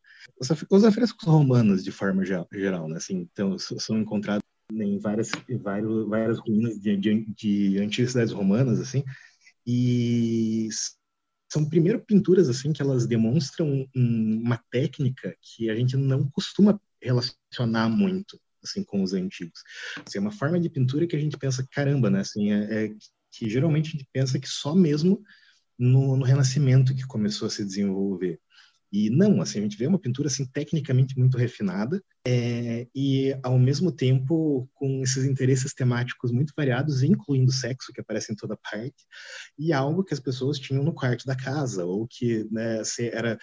Os 0.71 0.85
afrescos 0.85 1.27
romanos, 1.27 1.83
de 1.83 1.91
forma 1.91 2.23
geral, 2.25 2.87
né? 2.87 2.99
assim, 2.99 3.17
então, 3.17 3.57
são 3.59 3.99
encontrados 3.99 4.48
em 4.73 4.99
várias, 4.99 5.31
várias, 5.63 6.39
ruínas 6.39 6.79
de, 6.79 6.97
de, 6.97 7.25
de 7.35 7.79
antigas 7.79 8.13
cidades 8.13 8.33
romanas, 8.33 8.81
assim, 8.81 9.03
e 9.67 10.69
são 11.51 11.69
primeiro 11.69 12.01
pinturas 12.01 12.49
assim 12.49 12.73
que 12.73 12.83
elas 12.83 13.07
demonstram 13.07 13.89
um, 13.97 14.41
uma 14.45 14.63
técnica 14.71 15.35
que 15.41 15.71
a 15.71 15.75
gente 15.75 15.97
não 15.97 16.29
costuma 16.31 16.79
relacionar 17.01 17.89
muito 17.89 18.39
assim 18.63 18.83
com 18.85 19.03
os 19.03 19.13
antigos. 19.15 19.63
Assim, 20.07 20.19
é 20.19 20.21
uma 20.21 20.33
forma 20.33 20.61
de 20.61 20.69
pintura 20.69 21.07
que 21.07 21.17
a 21.17 21.19
gente 21.19 21.39
pensa 21.39 21.67
caramba, 21.71 22.11
né? 22.11 22.21
Assim, 22.21 22.53
é, 22.53 22.87
é 22.87 22.95
que 23.31 23.49
geralmente 23.49 23.89
a 23.89 23.93
gente 23.93 24.09
pensa 24.13 24.39
que 24.39 24.49
só 24.49 24.75
mesmo 24.75 25.23
no, 25.79 26.17
no 26.17 26.25
Renascimento 26.25 26.95
que 26.95 27.07
começou 27.07 27.47
a 27.47 27.51
se 27.51 27.65
desenvolver. 27.65 28.41
E 28.91 29.11
não, 29.11 29.41
assim, 29.41 29.59
a 29.59 29.63
gente 29.63 29.77
vê 29.77 29.87
uma 29.87 29.99
pintura 29.99 30.29
assim 30.29 30.47
tecnicamente 30.47 31.19
muito 31.19 31.37
refinada 31.37 32.03
é, 32.27 32.87
e 32.95 33.37
ao 33.43 33.59
mesmo 33.59 33.93
tempo 33.93 34.69
com 34.75 35.03
esses 35.03 35.25
interesses 35.25 35.75
temáticos 35.75 36.33
muito 36.33 36.53
variados, 36.57 37.03
incluindo 37.03 37.53
sexo 37.53 37.93
que 37.93 38.01
aparece 38.01 38.33
em 38.33 38.37
toda 38.37 38.57
parte 38.57 39.05
e 39.59 39.73
algo 39.73 40.03
que 40.03 40.15
as 40.15 40.21
pessoas 40.21 40.59
tinham 40.59 40.83
no 40.83 40.95
quarto 40.95 41.27
da 41.27 41.37
casa 41.37 41.85
ou 41.85 42.07
que 42.09 42.49
né, 42.51 42.83
era 43.13 43.39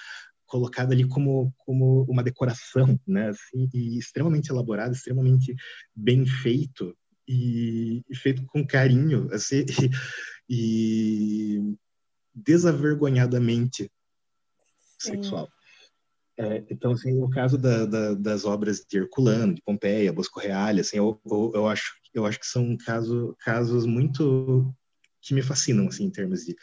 colocado 0.47 0.91
ali 0.91 1.07
como 1.07 1.53
como 1.57 2.03
uma 2.09 2.23
decoração, 2.23 2.99
né, 3.07 3.29
assim, 3.29 3.69
e 3.73 3.97
extremamente 3.97 4.49
elaborado, 4.49 4.93
extremamente 4.93 5.55
bem 5.95 6.25
feito 6.25 6.95
e, 7.27 8.03
e 8.09 8.15
feito 8.15 8.45
com 8.47 8.65
carinho, 8.65 9.27
assim, 9.31 9.65
e, 10.49 11.57
e 11.57 11.75
desavergonhadamente 12.33 13.91
sexual. 15.05 15.49
É, 16.37 16.65
então, 16.69 16.91
assim, 16.91 17.13
no 17.13 17.29
caso 17.29 17.57
da, 17.57 17.85
da, 17.85 18.13
das 18.13 18.43
obras 18.43 18.85
de 18.89 18.97
Herculano, 18.97 19.53
de 19.53 19.61
Pompeia, 19.61 20.11
Bosco 20.11 20.39
Reale, 20.39 20.81
assim, 20.81 20.97
eu, 20.97 21.19
eu, 21.25 21.51
eu, 21.55 21.67
acho, 21.67 21.93
eu 22.13 22.25
acho 22.25 22.39
que 22.39 22.45
são 22.45 22.75
caso, 22.77 23.35
casos 23.39 23.85
muito 23.85 24.73
que 25.21 25.33
me 25.33 25.41
fascinam, 25.41 25.87
assim, 25.87 26.03
em 26.03 26.11
termos 26.11 26.41
de, 26.45 26.55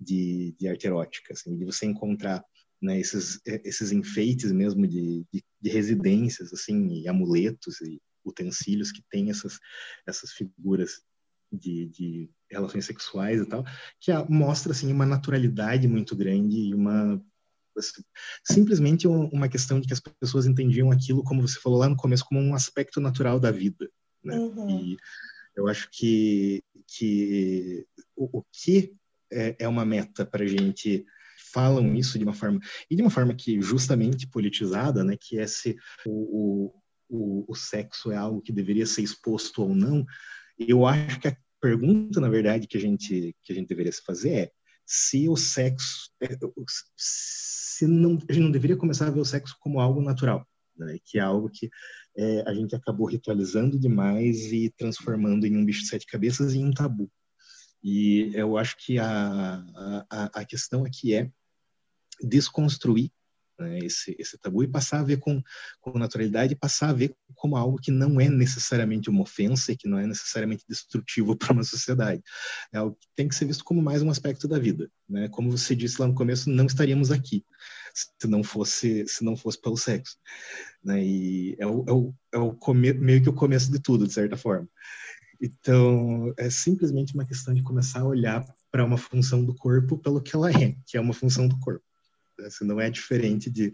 de, 0.00 0.54
de 0.58 0.68
arte 0.68 0.86
erótica, 0.86 1.32
assim, 1.32 1.56
de 1.56 1.64
você 1.64 1.86
encontrar 1.86 2.44
né, 2.82 2.98
esses, 2.98 3.40
esses 3.46 3.92
enfeites 3.92 4.50
mesmo 4.50 4.86
de, 4.86 5.24
de, 5.32 5.44
de, 5.60 5.70
residências, 5.70 6.52
assim, 6.52 7.00
e 7.00 7.08
amuletos 7.08 7.80
e 7.80 8.00
utensílios 8.24 8.90
que 8.90 9.02
têm 9.10 9.30
essas, 9.30 9.58
essas 10.06 10.32
figuras 10.32 11.02
de, 11.52 11.86
de 11.86 12.30
relações 12.50 12.84
sexuais 12.84 13.40
e 13.40 13.46
tal, 13.46 13.64
que 14.00 14.12
mostra, 14.28 14.72
assim, 14.72 14.92
uma 14.92 15.06
naturalidade 15.06 15.86
muito 15.86 16.16
grande 16.16 16.56
e 16.56 16.74
uma 16.74 17.22
simplesmente 18.44 19.06
uma 19.06 19.48
questão 19.48 19.80
de 19.80 19.86
que 19.86 19.92
as 19.92 20.00
pessoas 20.00 20.46
entendiam 20.46 20.90
aquilo, 20.90 21.24
como 21.24 21.46
você 21.46 21.58
falou 21.60 21.78
lá 21.78 21.88
no 21.88 21.96
começo, 21.96 22.24
como 22.24 22.40
um 22.40 22.54
aspecto 22.54 23.00
natural 23.00 23.38
da 23.38 23.50
vida. 23.50 23.88
Né? 24.22 24.36
Uhum. 24.36 24.70
E 24.70 24.96
eu 25.56 25.68
acho 25.68 25.88
que, 25.90 26.62
que 26.86 27.86
o, 28.16 28.38
o 28.38 28.44
que 28.52 28.94
é, 29.30 29.56
é 29.58 29.68
uma 29.68 29.84
meta 29.84 30.24
para 30.24 30.44
a 30.44 30.46
gente 30.46 31.04
falam 31.52 31.94
isso 31.94 32.18
de 32.18 32.24
uma 32.24 32.34
forma 32.34 32.60
e 32.90 32.96
de 32.96 33.02
uma 33.02 33.10
forma 33.10 33.34
que 33.34 33.60
justamente 33.60 34.28
politizada, 34.28 35.02
né, 35.02 35.16
que 35.18 35.38
é 35.38 35.46
se 35.46 35.76
o, 36.06 36.72
o, 37.08 37.44
o 37.48 37.54
sexo 37.54 38.12
é 38.12 38.16
algo 38.16 38.42
que 38.42 38.52
deveria 38.52 38.86
ser 38.86 39.02
exposto 39.02 39.62
ou 39.62 39.74
não. 39.74 40.04
Eu 40.58 40.86
acho 40.86 41.18
que 41.20 41.28
a 41.28 41.36
pergunta, 41.60 42.20
na 42.20 42.28
verdade, 42.28 42.66
que 42.66 42.76
a 42.76 42.80
gente 42.80 43.34
que 43.42 43.52
a 43.52 43.54
gente 43.54 43.68
deveria 43.68 43.92
se 43.92 44.02
fazer 44.02 44.30
é 44.30 44.50
se 44.90 45.28
o 45.28 45.36
sexo 45.36 46.10
é, 46.18 46.28
se 46.96 47.86
não, 47.86 48.18
a 48.26 48.32
gente 48.32 48.42
não 48.42 48.50
deveria 48.50 48.76
começar 48.76 49.06
a 49.06 49.10
ver 49.10 49.20
o 49.20 49.24
sexo 49.24 49.54
como 49.60 49.80
algo 49.80 50.00
natural, 50.00 50.48
né? 50.74 50.96
que 51.04 51.18
é 51.18 51.20
algo 51.20 51.50
que 51.50 51.68
é, 52.16 52.42
a 52.46 52.54
gente 52.54 52.74
acabou 52.74 53.06
ritualizando 53.06 53.78
demais 53.78 54.50
e 54.50 54.72
transformando 54.78 55.46
em 55.46 55.54
um 55.58 55.64
bicho 55.64 55.82
de 55.82 55.88
sete 55.88 56.06
cabeças 56.06 56.54
e 56.54 56.58
em 56.58 56.64
um 56.64 56.72
tabu. 56.72 57.10
E 57.84 58.32
eu 58.34 58.56
acho 58.56 58.76
que 58.78 58.98
a, 58.98 59.62
a, 60.10 60.40
a 60.40 60.44
questão 60.46 60.84
aqui 60.86 61.14
é 61.14 61.30
desconstruir 62.22 63.12
né, 63.58 63.78
esse, 63.80 64.14
esse 64.18 64.38
tabu 64.38 64.62
e 64.62 64.68
passar 64.68 65.00
a 65.00 65.04
ver 65.04 65.18
com, 65.18 65.42
com 65.80 65.98
naturalidade 65.98 66.54
passar 66.54 66.90
a 66.90 66.92
ver 66.92 67.14
como 67.34 67.56
algo 67.56 67.78
que 67.78 67.90
não 67.90 68.20
é 68.20 68.28
necessariamente 68.28 69.10
uma 69.10 69.22
ofensa 69.22 69.72
e 69.72 69.76
que 69.76 69.88
não 69.88 69.98
é 69.98 70.06
necessariamente 70.06 70.64
destrutivo 70.68 71.34
para 71.36 71.52
uma 71.52 71.64
sociedade. 71.64 72.22
É 72.72 72.78
algo 72.78 72.96
que 73.00 73.08
tem 73.14 73.28
que 73.28 73.34
ser 73.34 73.46
visto 73.46 73.64
como 73.64 73.82
mais 73.82 74.02
um 74.02 74.10
aspecto 74.10 74.46
da 74.46 74.58
vida. 74.58 74.90
Né? 75.08 75.28
Como 75.28 75.50
você 75.50 75.74
disse 75.74 76.00
lá 76.00 76.06
no 76.06 76.14
começo, 76.14 76.50
não 76.50 76.66
estaríamos 76.66 77.10
aqui 77.10 77.44
se 77.94 78.28
não 78.28 78.44
fosse 78.44 79.06
se 79.08 79.24
não 79.24 79.36
fosse 79.36 79.60
pelo 79.60 79.76
sexo. 79.76 80.16
Né? 80.82 81.04
E 81.04 81.56
é 81.58 81.66
o, 81.66 81.84
é 81.86 81.92
o, 81.92 82.14
é 82.32 82.38
o 82.38 82.52
come, 82.52 82.92
meio 82.92 83.22
que 83.22 83.28
o 83.28 83.34
começo 83.34 83.70
de 83.70 83.80
tudo, 83.80 84.06
de 84.06 84.12
certa 84.12 84.36
forma. 84.36 84.68
Então, 85.40 86.34
é 86.36 86.50
simplesmente 86.50 87.14
uma 87.14 87.24
questão 87.24 87.54
de 87.54 87.62
começar 87.62 88.00
a 88.00 88.06
olhar 88.06 88.44
para 88.70 88.84
uma 88.84 88.98
função 88.98 89.44
do 89.44 89.54
corpo 89.54 89.96
pelo 89.96 90.20
que 90.20 90.34
ela 90.34 90.50
é, 90.50 90.76
que 90.86 90.96
é 90.96 91.00
uma 91.00 91.14
função 91.14 91.46
do 91.46 91.58
corpo. 91.60 91.84
Assim, 92.40 92.64
não 92.64 92.80
é 92.80 92.90
diferente 92.90 93.50
de, 93.50 93.72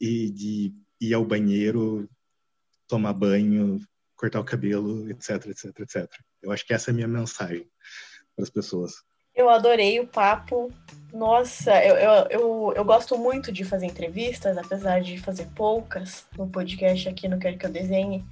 de 0.00 0.72
ir 1.00 1.14
ao 1.14 1.24
banheiro, 1.24 2.08
tomar 2.86 3.12
banho, 3.12 3.80
cortar 4.16 4.40
o 4.40 4.44
cabelo, 4.44 5.08
etc, 5.10 5.46
etc, 5.46 5.80
etc. 5.80 6.10
Eu 6.42 6.52
acho 6.52 6.66
que 6.66 6.74
essa 6.74 6.90
é 6.90 6.92
a 6.92 6.94
minha 6.94 7.08
mensagem 7.08 7.66
para 8.36 8.42
as 8.42 8.50
pessoas. 8.50 8.92
Eu 9.34 9.48
adorei 9.48 10.00
o 10.00 10.06
papo. 10.06 10.72
Nossa, 11.12 11.82
eu, 11.84 11.96
eu, 11.96 12.26
eu, 12.30 12.72
eu, 12.76 12.84
gosto 12.84 13.16
muito 13.16 13.50
de 13.50 13.64
fazer 13.64 13.86
entrevistas, 13.86 14.56
apesar 14.58 15.00
de 15.00 15.18
fazer 15.18 15.46
poucas 15.56 16.26
no 16.36 16.48
podcast 16.48 17.08
aqui 17.08 17.28
no 17.28 17.38
Quero 17.38 17.58
Que 17.58 17.66
Eu 17.66 17.70
Desenhe 17.70 18.24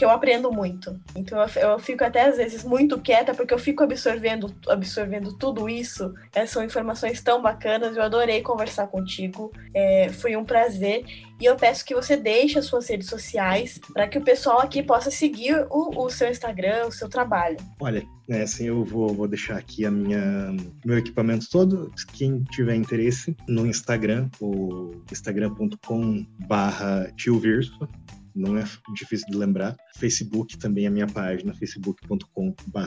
que 0.00 0.04
eu 0.06 0.08
aprendo 0.08 0.50
muito. 0.50 0.98
Então 1.14 1.38
eu, 1.56 1.78
fico 1.78 2.02
até 2.02 2.22
às 2.22 2.38
vezes 2.38 2.64
muito 2.64 2.98
quieta 2.98 3.34
porque 3.34 3.52
eu 3.52 3.58
fico 3.58 3.82
absorvendo, 3.82 4.50
absorvendo 4.66 5.36
tudo 5.36 5.68
isso. 5.68 6.14
É, 6.34 6.46
são 6.46 6.64
informações 6.64 7.22
tão 7.22 7.42
bacanas. 7.42 7.98
Eu 7.98 8.02
adorei 8.02 8.40
conversar 8.40 8.86
contigo. 8.86 9.52
É, 9.74 10.08
foi 10.08 10.36
um 10.36 10.44
prazer. 10.44 11.04
E 11.38 11.44
eu 11.44 11.54
peço 11.54 11.84
que 11.84 11.94
você 11.94 12.16
deixe 12.16 12.58
as 12.58 12.64
suas 12.64 12.88
redes 12.88 13.08
sociais 13.08 13.78
para 13.92 14.08
que 14.08 14.16
o 14.16 14.22
pessoal 14.22 14.60
aqui 14.60 14.82
possa 14.82 15.10
seguir 15.10 15.66
o, 15.68 16.06
o 16.06 16.08
seu 16.08 16.30
Instagram, 16.30 16.86
o 16.86 16.92
seu 16.92 17.06
trabalho. 17.06 17.58
Olha, 17.78 18.02
é, 18.26 18.40
assim, 18.40 18.68
eu 18.68 18.82
vou, 18.82 19.12
vou 19.12 19.28
deixar 19.28 19.58
aqui 19.58 19.84
a 19.84 19.90
minha 19.90 20.56
meu 20.82 20.96
equipamento 20.96 21.46
todo. 21.50 21.92
Quem 22.14 22.42
tiver 22.44 22.74
interesse 22.74 23.36
no 23.46 23.66
Instagram, 23.66 24.30
o 24.40 25.02
instagram.com/barra 25.12 27.12
tiovirso 27.16 27.86
não 28.34 28.56
é 28.56 28.64
difícil 28.94 29.26
de 29.30 29.36
lembrar. 29.36 29.76
Facebook 29.96 30.58
também 30.58 30.84
é 30.84 30.88
a 30.88 30.90
minha 30.90 31.06
página, 31.06 31.54
facebook.com.br 31.54 32.80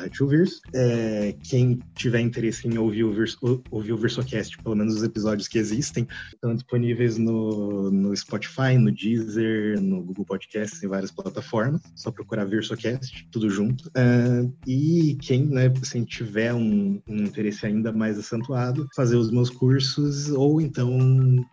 é, 0.74 1.36
Quem 1.44 1.80
tiver 1.96 2.20
interesse 2.20 2.68
em 2.68 2.78
ouvir 2.78 3.04
o, 3.04 3.14
Verso, 3.14 3.64
ouvir 3.70 3.94
o 3.94 3.98
Versocast, 3.98 4.58
pelo 4.62 4.76
menos 4.76 4.96
os 4.96 5.04
episódios 5.04 5.48
que 5.48 5.58
existem, 5.58 6.08
estão 6.34 6.54
disponíveis 6.54 7.18
no, 7.18 7.92
no 7.92 8.16
Spotify, 8.16 8.78
no 8.78 8.92
Deezer, 8.92 9.82
no 9.82 10.04
Google 10.04 10.26
Podcasts, 10.26 10.84
em 10.84 10.88
várias 10.88 11.12
plataformas. 11.12 11.82
Só 11.96 12.12
procurar 12.12 12.46
Versocast, 12.46 13.28
tudo 13.32 13.50
junto. 13.50 13.90
É, 13.96 14.48
e 14.68 15.18
quem 15.22 15.46
né, 15.46 15.72
assim, 15.82 16.04
tiver 16.04 16.54
um, 16.54 17.02
um 17.08 17.18
interesse 17.24 17.66
ainda 17.66 17.92
mais 17.92 18.18
acentuado, 18.18 18.88
fazer 18.96 19.16
os 19.16 19.32
meus 19.32 19.50
cursos 19.50 20.30
ou 20.30 20.62
então 20.62 20.98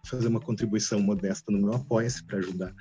fazer 0.06 0.28
uma 0.28 0.40
contribuição 0.40 1.00
modesta 1.00 1.50
no 1.52 1.58
meu 1.58 1.74
Apoia-se 1.74 2.22
para 2.24 2.38
ajudar 2.38 2.74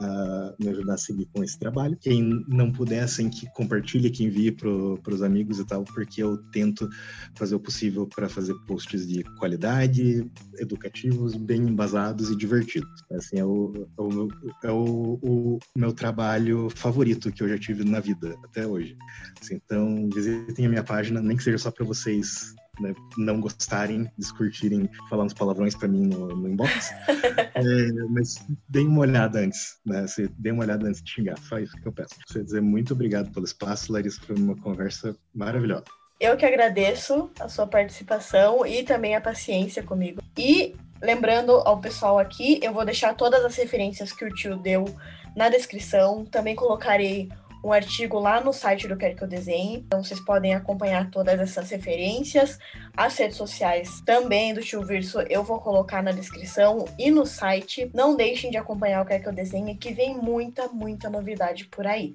a 0.00 0.43
me 0.58 0.68
ajudar 0.68 0.94
a 0.94 0.98
seguir 0.98 1.26
com 1.32 1.42
esse 1.42 1.58
trabalho. 1.58 1.96
Quem 2.00 2.44
não 2.48 2.70
puder, 2.70 3.02
assim, 3.02 3.28
que 3.28 3.46
compartilhe, 3.52 4.10
que 4.10 4.24
envie 4.24 4.52
para 4.52 5.14
os 5.14 5.22
amigos 5.22 5.58
e 5.58 5.66
tal, 5.66 5.84
porque 5.84 6.22
eu 6.22 6.38
tento 6.50 6.88
fazer 7.34 7.54
o 7.54 7.60
possível 7.60 8.06
para 8.06 8.28
fazer 8.28 8.54
posts 8.66 9.06
de 9.06 9.22
qualidade, 9.38 10.30
educativos, 10.58 11.36
bem 11.36 11.62
embasados 11.62 12.30
e 12.30 12.36
divertidos. 12.36 12.88
Assim, 13.12 13.38
é 13.38 13.44
o, 13.44 13.72
é 13.98 14.02
o, 14.02 14.28
é 14.64 14.70
o, 14.70 15.18
o 15.22 15.58
meu 15.76 15.92
trabalho 15.92 16.68
favorito 16.70 17.32
que 17.32 17.42
eu 17.42 17.48
já 17.48 17.58
tive 17.58 17.84
na 17.84 18.00
vida 18.00 18.36
até 18.44 18.66
hoje. 18.66 18.96
Assim, 19.40 19.60
então, 19.64 20.08
visitem 20.12 20.66
a 20.66 20.68
minha 20.68 20.84
página, 20.84 21.20
nem 21.20 21.36
que 21.36 21.42
seja 21.42 21.58
só 21.58 21.70
para 21.70 21.84
vocês 21.84 22.54
né, 22.80 22.94
não 23.16 23.40
gostarem, 23.40 24.10
descurtirem, 24.18 24.88
falar 25.08 25.24
uns 25.24 25.34
palavrões 25.34 25.74
para 25.74 25.88
mim 25.88 26.06
no, 26.06 26.28
no 26.28 26.48
inbox. 26.48 26.90
é, 27.54 27.62
mas 28.10 28.44
deem 28.68 28.86
uma 28.86 29.00
olhada 29.00 29.40
antes, 29.40 29.78
né? 29.84 30.06
Você 30.06 30.28
dê 30.38 30.50
uma 30.50 30.64
olhada 30.64 30.86
antes 30.86 31.02
de 31.02 31.10
xingar. 31.10 31.38
Só 31.38 31.58
isso 31.58 31.76
que 31.76 31.86
eu 31.86 31.92
peço. 31.92 32.14
Você 32.26 32.42
dizer 32.42 32.60
muito 32.60 32.92
obrigado 32.92 33.30
pelo 33.32 33.44
espaço, 33.44 33.92
Larissa. 33.92 34.20
Foi 34.26 34.36
uma 34.36 34.56
conversa 34.56 35.16
maravilhosa. 35.34 35.84
Eu 36.20 36.36
que 36.36 36.46
agradeço 36.46 37.30
a 37.40 37.48
sua 37.48 37.66
participação 37.66 38.64
e 38.64 38.82
também 38.82 39.14
a 39.14 39.20
paciência 39.20 39.82
comigo. 39.82 40.22
E 40.38 40.74
lembrando 41.02 41.52
ao 41.52 41.80
pessoal 41.80 42.18
aqui, 42.18 42.60
eu 42.62 42.72
vou 42.72 42.84
deixar 42.84 43.14
todas 43.14 43.44
as 43.44 43.56
referências 43.56 44.12
que 44.12 44.24
o 44.24 44.32
tio 44.32 44.56
deu 44.56 44.84
na 45.36 45.48
descrição. 45.48 46.24
Também 46.24 46.54
colocarei 46.54 47.28
um 47.64 47.72
artigo 47.72 48.18
lá 48.18 48.42
no 48.42 48.52
site 48.52 48.86
do 48.86 48.96
Quero 48.96 49.16
Que 49.16 49.24
Eu 49.24 49.28
Desenhe. 49.28 49.78
Então 49.78 50.04
vocês 50.04 50.20
podem 50.20 50.54
acompanhar 50.54 51.10
todas 51.10 51.40
essas 51.40 51.70
referências. 51.70 52.58
As 52.94 53.16
redes 53.16 53.38
sociais 53.38 54.02
também 54.02 54.52
do 54.52 54.60
Tio 54.60 54.84
Verso 54.84 55.20
eu 55.22 55.42
vou 55.42 55.58
colocar 55.58 56.02
na 56.02 56.12
descrição 56.12 56.84
e 56.98 57.10
no 57.10 57.24
site. 57.24 57.90
Não 57.94 58.14
deixem 58.14 58.50
de 58.50 58.58
acompanhar 58.58 59.02
o 59.02 59.06
Quero 59.06 59.22
Que 59.22 59.28
Eu 59.30 59.32
Desenhe, 59.32 59.76
que 59.76 59.94
vem 59.94 60.14
muita, 60.14 60.68
muita 60.68 61.08
novidade 61.08 61.64
por 61.64 61.86
aí. 61.86 62.14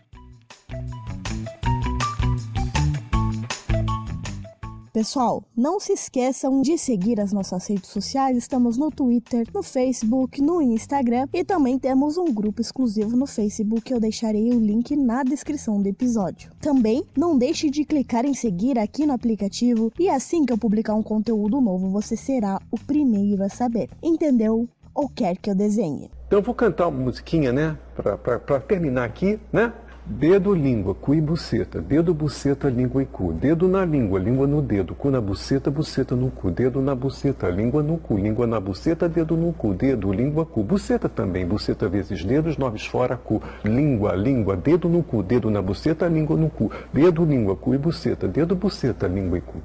Pessoal, 4.99 5.41
não 5.55 5.79
se 5.79 5.93
esqueçam 5.93 6.61
de 6.61 6.77
seguir 6.77 7.21
as 7.21 7.31
nossas 7.31 7.65
redes 7.67 7.89
sociais. 7.89 8.35
Estamos 8.35 8.75
no 8.75 8.91
Twitter, 8.91 9.47
no 9.53 9.63
Facebook, 9.63 10.41
no 10.41 10.61
Instagram 10.61 11.25
e 11.31 11.41
também 11.41 11.79
temos 11.79 12.17
um 12.17 12.25
grupo 12.25 12.59
exclusivo 12.59 13.15
no 13.15 13.25
Facebook. 13.25 13.89
Eu 13.89 13.97
deixarei 14.01 14.49
o 14.49 14.59
link 14.59 14.97
na 14.97 15.23
descrição 15.23 15.81
do 15.81 15.87
episódio. 15.87 16.51
Também 16.59 17.05
não 17.15 17.37
deixe 17.37 17.69
de 17.69 17.85
clicar 17.85 18.25
em 18.25 18.33
seguir 18.33 18.77
aqui 18.77 19.05
no 19.05 19.13
aplicativo 19.13 19.89
e 19.97 20.09
assim 20.09 20.45
que 20.45 20.51
eu 20.51 20.57
publicar 20.57 20.95
um 20.95 21.01
conteúdo 21.01 21.61
novo, 21.61 21.89
você 21.89 22.17
será 22.17 22.59
o 22.69 22.77
primeiro 22.77 23.41
a 23.41 23.47
saber. 23.47 23.89
Entendeu? 24.03 24.67
Ou 24.93 25.07
quer 25.07 25.37
que 25.37 25.49
eu 25.49 25.55
desenhe? 25.55 26.11
Então 26.27 26.39
eu 26.39 26.43
vou 26.43 26.53
cantar 26.53 26.89
uma 26.89 27.05
musiquinha, 27.05 27.53
né? 27.53 27.77
Para 27.95 28.59
terminar 28.59 29.05
aqui, 29.05 29.39
né? 29.53 29.71
Dedo, 30.09 30.55
língua, 30.55 30.95
cu 30.95 31.13
e 31.13 31.21
buceta. 31.21 31.79
Dedo, 31.79 32.15
buceta, 32.15 32.67
língua 32.67 33.03
e 33.03 33.05
cu. 33.05 33.31
Dedo 33.31 33.67
na 33.67 33.85
língua, 33.85 34.19
língua 34.19 34.47
no 34.47 34.59
dedo. 34.59 34.95
Cu 34.95 35.11
na 35.11 35.21
buceta, 35.21 35.69
buceta 35.69 36.15
no 36.15 36.31
cu. 36.31 36.49
Dedo 36.49 36.81
na 36.81 36.95
buceta, 36.95 37.47
língua 37.47 37.83
no 37.83 37.95
cu. 37.97 38.17
Língua 38.17 38.47
na 38.47 38.59
buceta, 38.59 39.07
dedo 39.07 39.37
no 39.37 39.53
cu. 39.53 39.71
Dedo, 39.71 40.11
língua, 40.11 40.47
cu. 40.47 40.63
Buceta 40.63 41.07
também. 41.07 41.45
Buceta 41.45 41.87
vezes 41.87 42.25
dedos, 42.25 42.57
noves 42.57 42.87
fora, 42.87 43.15
cu. 43.17 43.39
Língua, 43.63 44.15
língua, 44.15 44.55
dedo 44.55 44.89
no 44.89 45.03
cu. 45.03 45.21
Dedo 45.21 45.51
na 45.51 45.61
buceta, 45.61 46.07
língua 46.07 46.35
no 46.35 46.49
cu. 46.49 46.71
Dedo, 46.91 47.23
língua, 47.23 47.55
cu 47.55 47.75
e 47.75 47.77
buceta. 47.77 48.27
Dedo, 48.27 48.55
buceta, 48.55 49.07
língua 49.07 49.37
e 49.37 49.41
cu. 49.41 49.61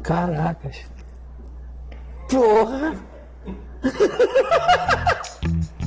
Caracas. 0.00 0.86
Porra! 2.30 2.94